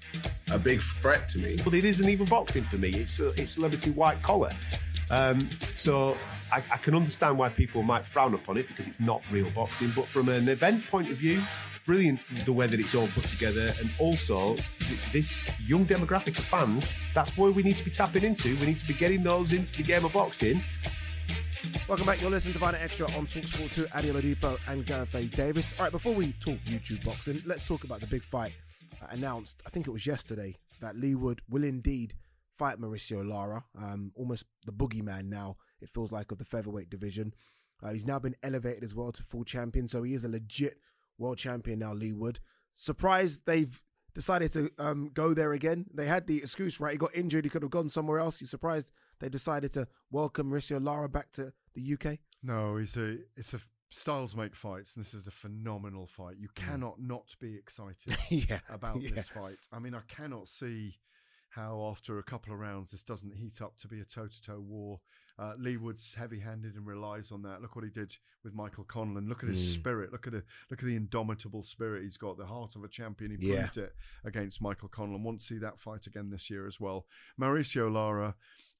[0.51, 1.57] a big threat to me.
[1.63, 2.89] But it isn't even boxing for me.
[2.89, 4.51] It's uh, it's celebrity white collar.
[5.09, 6.17] Um, so
[6.51, 9.91] I, I can understand why people might frown upon it because it's not real boxing.
[9.95, 11.41] But from an event point of view,
[11.85, 16.45] brilliant the way that it's all put together, and also th- this young demographic of
[16.45, 16.91] fans.
[17.13, 18.55] That's where we need to be tapping into.
[18.57, 20.61] We need to be getting those into the game of boxing.
[21.87, 22.21] Welcome back.
[22.21, 23.87] You're listening to Final Extra on Talksport 2.
[23.95, 25.11] Ade Oladipo and Gareth.
[25.35, 25.73] Davies.
[25.77, 28.53] All right, before we talk YouTube boxing, let's talk about the big fight
[29.01, 29.61] uh, announced.
[29.65, 32.15] I think it was yesterday that Leigh Wood will indeed
[32.57, 35.57] fight Mauricio Lara, um, almost the boogeyman now.
[35.81, 37.33] It feels like of the featherweight division.
[37.83, 40.79] Uh, he's now been elevated as well to full champion, so he is a legit
[41.17, 41.93] world champion now.
[41.93, 42.39] Leigh Wood.
[42.73, 43.81] Surprised they've
[44.13, 45.85] decided to um, go there again.
[45.93, 46.93] They had the excuse, right?
[46.93, 47.45] He got injured.
[47.45, 48.41] He could have gone somewhere else.
[48.41, 52.19] You surprised they decided to welcome Mauricio Lara back to the UK?
[52.43, 53.59] No, it's a it's a
[53.89, 56.35] styles make fights, and this is a phenomenal fight.
[56.37, 59.11] You cannot not be excited Yeah, about yeah.
[59.15, 59.57] this fight.
[59.71, 60.97] I mean, I cannot see
[61.49, 64.99] how after a couple of rounds this doesn't heat up to be a toe-to-toe war.
[65.39, 67.61] Uh, Leigh Wood's heavy-handed and relies on that.
[67.61, 69.27] Look what he did with Michael Conlon.
[69.29, 69.73] Look at his Mm.
[69.73, 70.11] spirit.
[70.11, 72.37] Look at the look at the indomitable spirit he's got.
[72.37, 73.31] The heart of a champion.
[73.31, 73.67] He Yeah.
[73.67, 73.95] proved it
[74.25, 75.23] against Michael Conlon.
[75.23, 77.05] Want to see that fight again this year as well.
[77.39, 78.35] Mauricio Lara,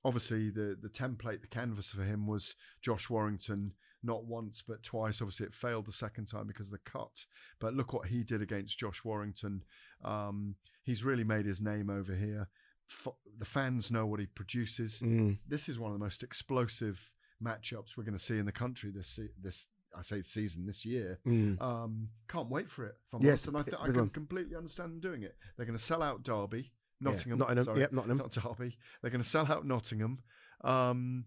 [0.06, 3.74] obviously the the template, the canvas for him was Josh Warrington.
[4.03, 5.20] Not once but twice.
[5.20, 7.26] Obviously, it failed the second time because of the cut.
[7.60, 9.64] But look what he did against Josh Warrington.
[10.03, 12.47] Um, he's really made his name over here.
[12.88, 14.99] F- the fans know what he produces.
[15.03, 15.39] Mm.
[15.47, 17.01] This is one of the most explosive
[17.43, 19.66] matchups we're going to see in the country this se- this
[19.97, 21.20] I say season this year.
[21.26, 21.60] Mm.
[21.60, 22.95] Um, can't wait for it.
[23.12, 24.10] I'm Yes, and I, th- I can one.
[24.10, 25.36] completely understand them doing it.
[25.58, 26.72] They're going to sell out Derby,
[27.02, 27.39] Yeah, Nottingham.
[27.39, 28.18] Nottingham, sorry, yep, Nottingham.
[28.18, 28.78] Not Derby.
[29.02, 30.20] They're going to sell out Nottingham,
[30.64, 31.26] um,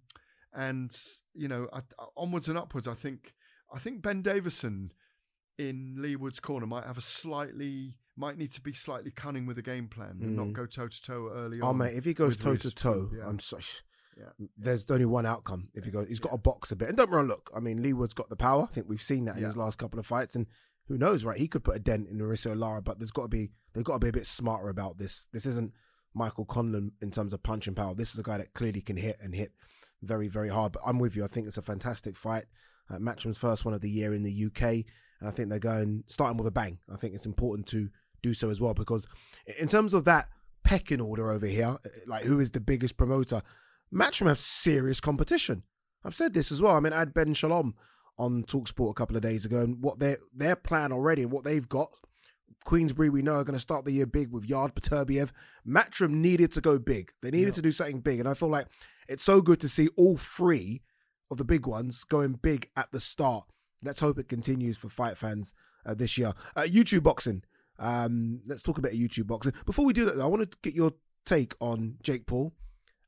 [0.55, 0.97] and
[1.35, 1.81] you know, I,
[2.17, 2.89] onwards and upwards.
[2.89, 3.35] I think
[3.73, 4.93] I think Ben Davison
[5.59, 9.57] in Leigh Wood's corner might have a slightly might need to be slightly cunning with
[9.57, 10.53] the game plan and not Mm.
[10.53, 11.65] go toe to toe early on.
[11.67, 11.79] Oh on.
[11.79, 13.11] mate, if he goes toe to toe.
[13.25, 13.63] I'm sorry.
[14.17, 14.47] Yeah.
[14.57, 15.69] There's only one outcome.
[15.75, 16.89] If he goes, he's got to box a bit.
[16.89, 18.65] And don't me look, I mean, Leigh Wood's got the power.
[18.65, 20.47] I think we've seen that in his last couple of fights, and
[20.89, 21.39] who knows, right?
[21.39, 23.95] He could put a dent in Mauricio Lara, but there's got to be they've got
[23.95, 25.29] to be a bit smarter about this.
[25.33, 25.73] This isn't
[26.15, 27.95] Michael Conlon in terms of punching power.
[27.95, 29.53] This is a guy that clearly can hit and hit
[30.03, 30.73] very, very hard.
[30.73, 31.25] But I'm with you.
[31.25, 32.47] I think it's a fantastic fight.
[32.91, 36.05] Uh, Matchroom's first one of the year in the UK, and I think they're going
[36.07, 36.79] starting with a bang.
[36.93, 37.91] I think it's important to
[38.23, 39.07] do so as well because
[39.61, 40.29] in terms of that
[40.65, 43.43] pecking order over here, uh, like who is the biggest promoter,
[43.93, 45.65] Matchroom have serious competition.
[46.05, 46.77] I've said this as well.
[46.77, 47.75] I mean, I had Ben Shalom
[48.19, 51.45] on Talksport a couple of days ago, and what their their plan already and what
[51.45, 51.95] they've got.
[52.65, 55.31] Queensberry, we know, are going to start the year big with Yarde Beterbiev.
[55.67, 57.13] Matchroom needed to go big.
[57.23, 58.67] They needed to do something big, and I feel like
[59.09, 60.83] it's so good to see all three
[61.31, 63.45] of the big ones going big at the start.
[63.83, 65.55] Let's hope it continues for fight fans
[65.87, 66.35] uh, this year.
[66.57, 67.43] Uh, YouTube boxing.
[67.79, 69.53] Um, let's talk about YouTube boxing.
[69.65, 70.93] Before we do that, though, I want to get your
[71.25, 72.53] take on Jake Paul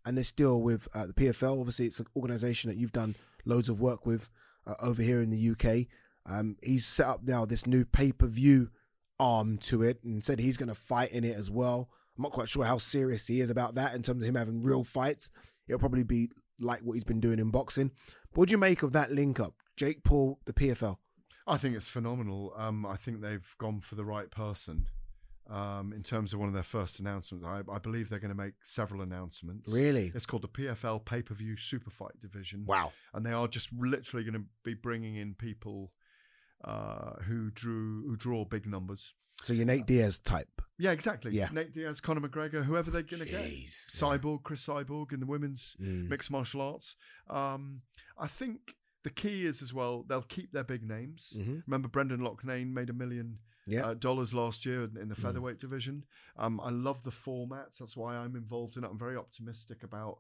[0.05, 1.59] and this deal with uh, the PFL.
[1.59, 4.29] Obviously, it's an organization that you've done loads of work with
[4.67, 5.87] uh, over here in the UK.
[6.27, 8.71] Um, he's set up now this new pay per view
[9.19, 11.91] arm to it and said he's going to fight in it as well.
[12.17, 14.63] I'm not quite sure how serious he is about that in terms of him having
[14.63, 15.31] real fights.
[15.69, 16.31] It'll probably be
[16.61, 17.91] like what he's been doing in boxing.
[18.33, 19.55] But what do you make of that link up?
[19.77, 20.97] Jake Paul, the PFL.
[21.47, 22.53] I think it's phenomenal.
[22.57, 24.87] Um, I think they've gone for the right person
[25.51, 27.45] um, in terms of one of their first announcements.
[27.45, 29.69] I, I believe they're going to make several announcements.
[29.73, 30.13] Really?
[30.15, 32.65] It's called the PFL Pay Per View Super Fight Division.
[32.67, 32.93] Wow.
[33.13, 35.93] And they are just literally going to be bringing in people
[36.65, 39.15] uh, who drew who draw big numbers.
[39.43, 40.61] So you're Nate Diaz type.
[40.79, 41.33] Yeah, exactly.
[41.33, 41.49] Yeah.
[41.53, 43.47] Nate Diaz, Conor McGregor, whoever they're going to get.
[43.47, 46.09] Cyborg, Cris Cyborg in the women's Mm.
[46.09, 46.95] mixed martial arts.
[47.29, 47.81] Um,
[48.19, 51.33] I think the key is as well they'll keep their big names.
[51.35, 51.63] Mhm.
[51.67, 53.87] Remember, Brendan Loughnane made a million Yeah.
[53.89, 55.23] uh, dollars last year in, in the Mm.
[55.23, 56.05] featherweight division.
[56.37, 57.69] Um, I love the format.
[57.79, 58.89] That's why I'm involved in it.
[58.91, 60.19] I'm very optimistic about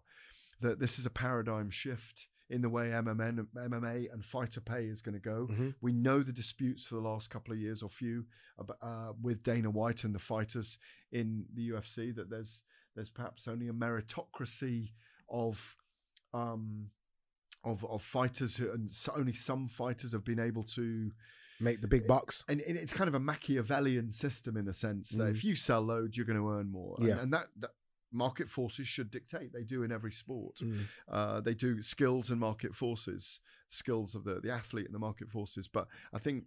[0.61, 0.78] that.
[0.78, 5.14] This is a paradigm shift in the way MMA, MMA and fighter pay is going
[5.14, 5.47] to go.
[5.49, 5.74] Mhm.
[5.80, 8.26] We know the disputes for the last couple of years or few
[8.82, 10.76] uh, with Dana White and the fighters
[11.12, 12.12] in the UFC.
[12.14, 12.62] That there's
[12.95, 14.93] there's perhaps only a meritocracy
[15.28, 15.76] of
[16.34, 16.91] um,
[17.64, 21.12] of of fighters who, and so only some fighters have been able to
[21.61, 22.44] Make the big bucks.
[22.48, 25.30] and, and it's kind of a Machiavellian system in a sense that Mm.
[25.30, 26.96] if you sell loads, you're going to earn more.
[26.98, 27.20] And- Yeah.
[27.20, 27.70] And, that, that
[28.12, 29.52] market forces should dictate.
[29.52, 30.56] They do in every sport.
[30.56, 30.84] Mm.
[31.08, 35.30] Uh, they do skills and market forces, skills of the, the athlete and the market
[35.30, 35.68] forces.
[35.68, 36.44] But I think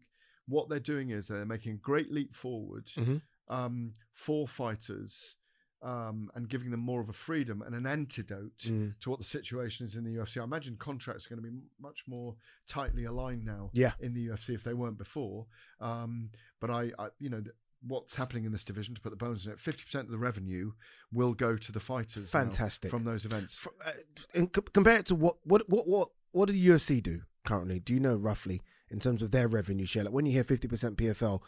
[0.47, 3.21] what they're doing is they're making a great leap forward Mhm.
[3.49, 5.35] um, for fighters.
[5.83, 8.97] Um, and giving them more of a freedom and an antidote Mm.
[9.01, 10.39] to what the situation is in the UFC.
[10.39, 13.91] I imagine contracts are going to be much more tightly aligned now Yeah.
[13.99, 15.45] in the UFC if they weren't before.
[15.81, 16.29] Um,
[16.61, 17.53] but I, I, you know, th-
[17.85, 20.17] what's happening in this division to put the bones in it, fifty percent of the
[20.17, 20.71] revenue
[21.11, 22.29] will go to the fighters.
[22.29, 22.89] Fantastic.
[22.89, 23.67] from those events.
[23.85, 23.91] Uh,
[24.33, 27.81] and c- compare it to what what what what what do the UFC do currently?
[27.81, 30.05] Do you know roughly in terms of their revenue share?
[30.05, 31.41] Like when you hear fifty percent PFL,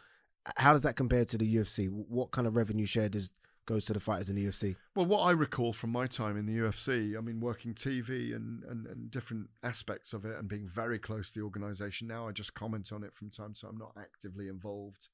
[0.58, 1.88] how does that compare to the UFC?
[1.90, 3.32] What kind of revenue share does
[3.66, 4.76] goes to the fighters in the UFC?
[4.96, 8.64] Well, what I recall from my time in the UFC, I mean, working TV and,
[8.64, 12.08] and, and different aspects of it and being very close to the organization.
[12.08, 13.72] Now I just comment on it from time to time.
[13.72, 15.10] I'm not actively involved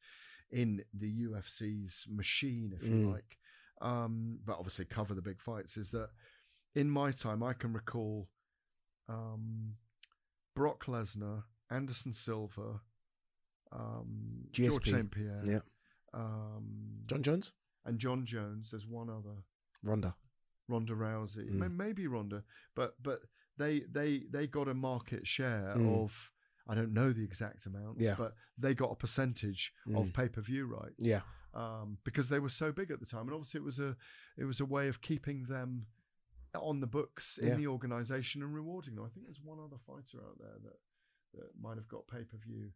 [0.51, 3.13] in the UFC's machine, if you Mm.
[3.13, 3.37] like,
[3.81, 5.77] um, but obviously cover the big fights.
[5.77, 6.09] Is that
[6.75, 8.27] in my time, I can recall
[9.09, 9.75] um,
[10.55, 12.81] Brock Lesnar, Anderson Silva,
[13.71, 14.91] um, George GSP.
[14.91, 15.11] St.
[15.11, 15.59] Pierre, Yeah.
[16.13, 17.53] um, Jon Jones,
[17.85, 18.71] and Jon Jones.
[18.71, 19.43] There's one other.
[19.83, 20.15] Ronda.
[20.67, 21.75] Ronda Rousey, Mm.
[21.75, 22.43] Maybe Ronda,
[22.75, 23.21] but but
[23.57, 26.03] they they they got a market share Mm.
[26.03, 26.31] of
[26.67, 28.15] I don't know the exact amount, Yeah.
[28.17, 30.13] but they got a percentage of Mm.
[30.13, 30.95] pay per view rights.
[30.99, 31.21] Yeah.
[31.53, 33.97] um, because they were so big at the time, and obviously it was a
[34.37, 35.87] it was a way of keeping them
[36.55, 37.55] on the books in Yeah.
[37.55, 39.03] the organisation and rewarding them.
[39.03, 40.79] I think there's one other fighter out there that
[41.33, 42.71] that might have got pay per view.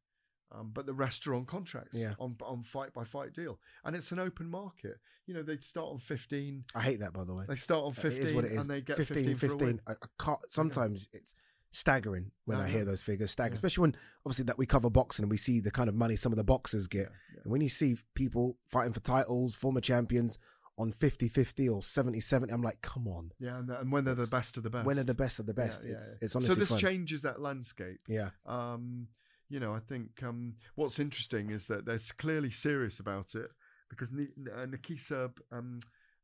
[0.51, 2.13] Um, but the rest are on contracts, Yeah.
[2.19, 4.99] on on fight by fight deal, and it's an open market.
[5.25, 6.65] You know, they start on fifteen.
[6.75, 7.45] I hate that, by the way.
[7.47, 8.57] They start on fifteen, It is 15 what it is.
[8.59, 9.81] and they get 15, 15 for a win.
[9.87, 11.33] I, I can't, sometimes it's
[11.71, 13.31] staggering when I I hear those figures.
[13.31, 13.57] Staggering, Yeah.
[13.57, 16.31] especially when obviously that we cover boxing and we see the kind of money some
[16.31, 17.09] of the boxers get.
[17.43, 20.37] And when you see people fighting for titles, former champions
[20.77, 23.31] on 50-50 or 70-70, I'm like, come on.
[23.39, 24.85] Yeah, and, and when they're the best of the best.
[24.85, 26.25] When they're the best of the best, yeah, it's yeah.
[26.25, 26.79] it's honestly so this fun.
[26.79, 27.99] changes that landscape.
[28.07, 28.29] Yeah.
[28.45, 29.07] Um,
[29.49, 33.49] you know, I think um, what's interesting is that they're clearly serious about it
[33.89, 35.79] because Ni- uh, Nakisa um,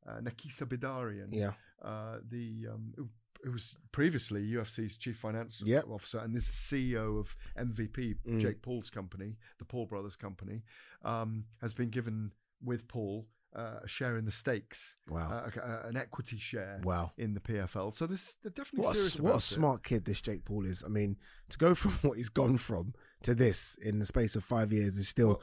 [0.08, 1.54] uh, Nakisa Bidarian, Yeah.
[1.84, 3.08] uh, the um, who,
[3.44, 5.86] who was previously UFC's chief financial Yep.
[5.90, 8.40] officer and is the CEO of MVP, Mm.
[8.42, 10.64] Jake Paul's company, the Paul Brothers company,
[11.04, 12.32] um, has been given
[12.64, 13.28] with Paul.
[13.54, 15.30] Uh, a share in the stakes, Wow.
[15.30, 17.12] uh, a- a- an equity share, Wow.
[17.18, 17.92] in the PFL.
[17.92, 19.42] So this they're definitely What a, serious about what a it.
[19.42, 20.86] smart kid this Jake Paul is.
[20.86, 21.18] I mean,
[21.50, 22.94] to go from what he's gone from
[23.24, 25.42] to this in the space of five years is still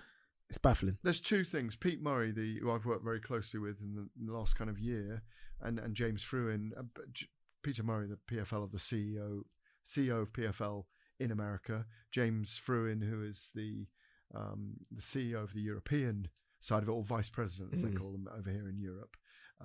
[0.48, 0.96] it's baffling.
[1.02, 1.76] There's two things.
[1.76, 4.70] Pete Murray, the who I've worked very closely with in the, in the last kind
[4.70, 5.22] of year,
[5.60, 6.72] and and James Fruin.
[6.78, 7.26] Uh, J-
[7.62, 9.42] Peter Murray, the PFL of the CEO,
[9.86, 10.84] CEO of PFL
[11.18, 11.84] in America.
[12.12, 13.86] James Fruin, who is the
[14.34, 16.28] um, the CEO of the European
[16.60, 17.90] side of it, or vice president, as Mhm.
[17.90, 19.16] they call them over here in Europe,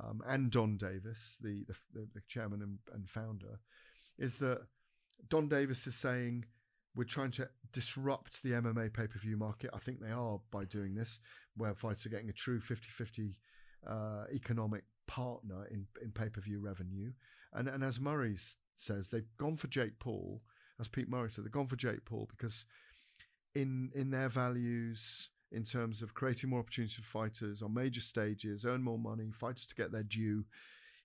[0.01, 3.59] um, and Donn Davis, the the, the, the chairman and, and founder,
[4.17, 4.61] is that
[5.29, 6.45] Donn Davis is saying
[6.95, 9.71] we're trying to disrupt the MMA pay per view market.
[9.73, 11.19] I think they are by doing this,
[11.57, 13.35] where fighters are getting a true 50 50
[13.87, 17.11] uh, economic partner in, in pay per view revenue.
[17.53, 18.37] And, and as Murray
[18.75, 20.41] says, they've gone for Jake Paul,
[20.79, 22.65] as Pete Murray said, they've gone for Jake Paul because
[23.55, 28.65] in in their values, in terms of creating more opportunities for fighters on major stages,
[28.65, 30.45] earn more money, fighters to get their due,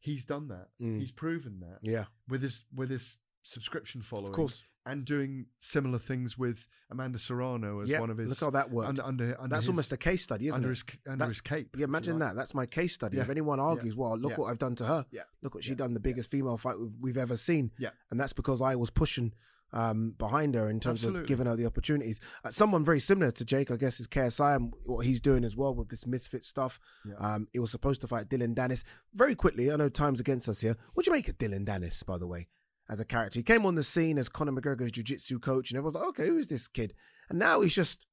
[0.00, 0.68] he's done that.
[0.80, 0.98] Mm.
[1.00, 2.04] He's proven that Yeah.
[2.28, 4.66] with his with his subscription following, Of course.
[4.90, 8.30] And doing similar things with Amanda Serrano as Yeah, one of his.
[8.30, 8.88] look how that worked.
[8.88, 10.76] Under, under, under That's his- almost a case study, isn't under it?
[10.78, 11.76] His, under That's- his cape.
[11.76, 12.34] Yeah, imagine that.
[12.36, 13.18] That's my case study.
[13.18, 13.24] Yeah.
[13.24, 13.64] If anyone Yeah.
[13.64, 14.36] argues, well, look Yeah.
[14.38, 15.06] what I've done to her.
[15.10, 15.22] Yeah.
[15.42, 17.70] Look what she done, the biggest female fight we've, we've ever seen.
[17.78, 17.90] Yeah.
[18.10, 19.34] And that's because I was pushing
[19.70, 21.20] um, behind her in terms Absolutely.
[21.20, 22.20] of giving her the opportunities.
[22.42, 25.56] Uh, someone very similar to Jake, I guess, is KSI and what he's doing as
[25.56, 26.80] well with this misfit stuff.
[27.04, 27.16] Yeah.
[27.18, 28.82] Um, he was supposed to fight Dillon Danis.
[29.12, 30.74] Very quickly, I know time's against us here.
[30.94, 32.48] What do you make of Dillon Danis, by the way,
[32.88, 33.38] as a character?
[33.38, 36.38] He came on the scene as Conor McGregor's jiu-jitsu coach, and everyone's like, okay, who
[36.38, 36.94] is this kid?
[37.28, 38.06] And now he's just,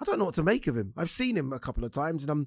[0.00, 0.92] I don't know what to make of him.
[0.96, 2.46] I've seen him a couple of times, and I'm,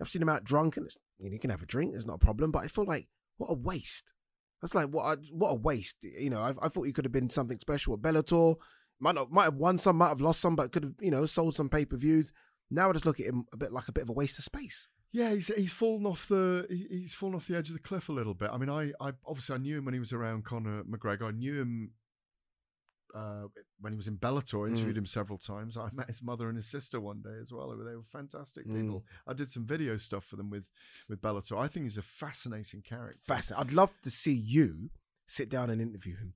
[0.00, 0.88] I've seen him out drunk, and
[1.18, 2.50] you know, can have a drink, it's not a problem.
[2.50, 4.12] But I feel like what a waste.
[4.60, 5.96] That's like what a, what a waste.
[6.02, 8.56] You know, I, I thought he could have been something special at Bellator.
[9.00, 11.26] Might not, might have won some, might have lost some, but could have, you know,
[11.26, 12.32] sold some pay per views.
[12.70, 14.44] Now I just look at him a bit like a bit of a waste of
[14.44, 14.88] space.
[15.12, 18.08] Yeah, he's he's fallen off the he- he's fallen off the edge of the cliff
[18.08, 18.50] a little bit.
[18.52, 21.24] I mean, I, I obviously I knew him when he was around Conor McGregor.
[21.28, 21.90] I knew him
[23.14, 23.42] uh,
[23.78, 24.64] when he was in Bellator.
[24.66, 25.00] I interviewed Mm.
[25.00, 25.76] him several times.
[25.76, 27.68] I met his mother and his sister one day as well.
[27.76, 28.80] They were fantastic Mm.
[28.80, 29.04] people.
[29.26, 30.64] I did some video stuff for them with
[31.08, 31.58] with Bellator.
[31.58, 33.20] I think he's a fascinating character.
[33.26, 33.66] Fascinating.
[33.68, 34.90] I'd love to see you
[35.26, 36.34] sit down and interview him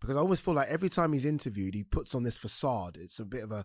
[0.00, 2.96] because I always feel like every time he's interviewed, he puts on this facade.
[2.96, 3.64] It's a bit of a,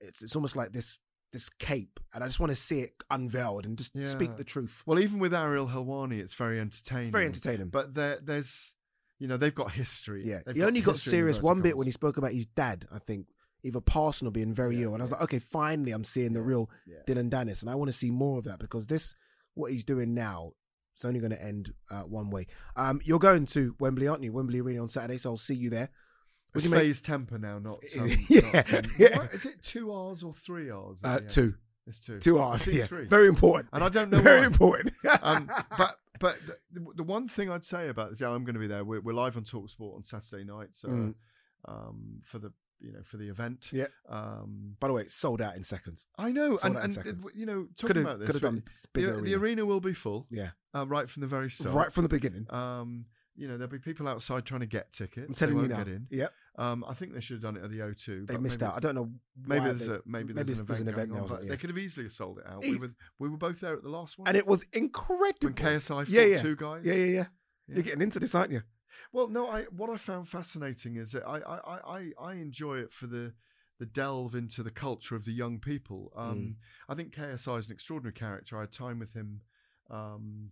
[0.00, 0.98] it's it's almost like this
[1.32, 4.82] this cape, and I just want to see it unveiled and just speak the truth.
[4.86, 7.12] Well, even with Ariel Helwani, it's very entertaining.
[7.12, 7.68] Very entertaining.
[7.68, 8.74] But there, there's,
[9.18, 10.24] you know, they've got history.
[10.26, 12.86] Yeah, They've he only got serious one bit when he spoke about his dad.
[12.92, 13.26] I think
[13.62, 16.42] either passing or being very ill, and I was like, okay, finally, I'm seeing the
[16.42, 16.70] real
[17.06, 19.14] Dillon Danis, and I want to see more of that because this,
[19.54, 20.52] what he's doing now,
[20.94, 22.46] it's only going to end uh, one way.
[22.76, 24.32] Um, you're going to Wembley, aren't you?
[24.32, 25.90] Wembley Arena on Saturday, so I'll see you there.
[26.56, 29.18] Do you FaZe Temperrr now, not, um, Yeah, not yeah.
[29.18, 30.98] What- Is it two hours or three hours?
[31.04, 31.54] Uh, two.
[31.86, 32.18] It's two.
[32.20, 32.86] Two hours, yeah.
[32.86, 33.06] three.
[33.06, 33.68] Very important.
[33.72, 34.46] And I don't know Very why.
[34.46, 34.94] important.
[35.22, 36.36] um, but but
[36.72, 38.84] the, the one thing I'd say about this, yeah, I'm going to be there.
[38.84, 41.14] We're, we're live on Talksport on Saturday night, so Mm.
[41.66, 43.70] um, for the you know for the event.
[43.72, 43.86] Yeah.
[44.08, 46.06] Um, By the way, it's sold out in seconds.
[46.18, 47.26] I know, Sold and, out in and seconds.
[47.26, 49.42] uh, you know, talking Could've- about this, could've done the- bigger the, the arena.
[49.62, 50.26] arena will be full.
[50.30, 50.50] Yeah.
[50.74, 52.46] uh, right from the very start, Right from the beginning.
[52.50, 55.26] Um, you know, there'll be people outside trying to get tickets.
[55.28, 55.78] I'm telling you now.
[55.78, 56.06] Get in.
[56.10, 56.32] Yep.
[56.58, 58.26] Um, I think they should have done it at the O2.
[58.26, 58.74] They missed out.
[58.76, 59.10] I don't know
[59.46, 61.56] Maybe there's they- a maybe, maybe there's, an an event, event there on, something, they
[61.56, 62.62] could have easily sold it out.
[62.62, 65.38] We were we were both there at the last one, And it was incredible.
[65.42, 66.42] when KSI fought yeah, yeah.
[66.42, 66.82] two guys.
[66.84, 67.24] Yeah, yeah, yeah,
[67.68, 68.62] You're getting into this, aren't you?
[69.12, 72.78] Well, no, I what I found fascinating is that I I, I, I- I enjoy
[72.78, 73.32] it for the
[73.78, 76.12] the delve into the culture of the young people.
[76.14, 76.54] Um, Mm.
[76.90, 78.58] I think KSI is an extraordinary character.
[78.58, 79.40] I had time with him
[79.90, 80.50] um,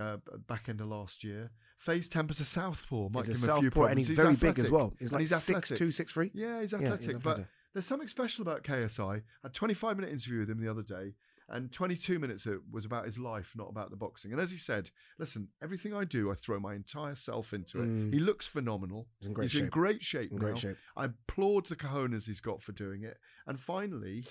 [0.00, 0.16] uh,
[0.48, 1.50] back end of last year.
[1.78, 3.08] FaZe Temperrr's a southpaw.
[3.10, 4.08] Might He's give a him a few and problems.
[4.08, 4.94] he's very big as well.
[4.98, 5.78] He's And like he's athletic.
[5.78, 6.30] 6'2", 6'3".
[6.34, 7.22] Yeah, he's Yeah, he's athletic.
[7.22, 7.46] but athletic.
[7.74, 9.00] there's something special about KSI.
[9.10, 11.14] I had a 25 minute interview with him the other day,
[11.48, 14.32] and 22 minutes it was about his life, not about the boxing.
[14.32, 17.88] And as he said, listen, everything I do, I throw my entire self into it.
[17.88, 18.12] Mm.
[18.14, 19.08] He looks phenomenal.
[19.18, 19.72] He's in great He's in shape.
[19.72, 20.76] great shape In great shape.
[20.96, 23.18] I applaud the cojones he's got for doing it.
[23.46, 24.24] And finally,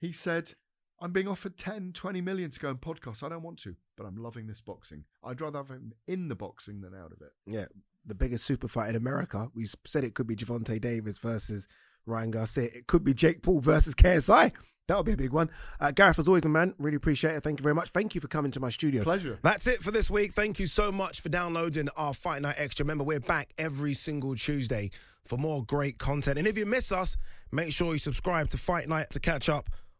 [0.00, 0.54] he said,
[1.00, 3.22] I'm being offered 10, 20 million to go and podcast.
[3.22, 5.04] I don't want to, but I'm loving this boxing.
[5.24, 7.32] I'd rather have him in the boxing than out of it.
[7.46, 7.66] Yeah,
[8.04, 9.48] the biggest super fight in America.
[9.54, 11.66] We said it could be Gervonta Davis versus
[12.04, 12.64] Ryan Garcia.
[12.64, 14.52] It could be Jake Paul versus KSI.
[14.88, 15.50] That would be a big one.
[15.78, 17.42] Uh, Gareth, as always, my man, really appreciate it.
[17.44, 17.90] Thank you very much.
[17.90, 19.04] Thank you for coming to my studio.
[19.04, 19.38] Pleasure.
[19.42, 20.32] That's it for this week.
[20.32, 22.82] Thank you so much for downloading our Fight Night Extra.
[22.82, 24.90] Remember, we're back every single Tuesday
[25.24, 26.38] for more great content.
[26.38, 27.16] And if you miss us,
[27.52, 29.70] make sure you subscribe to Fight Night to catch up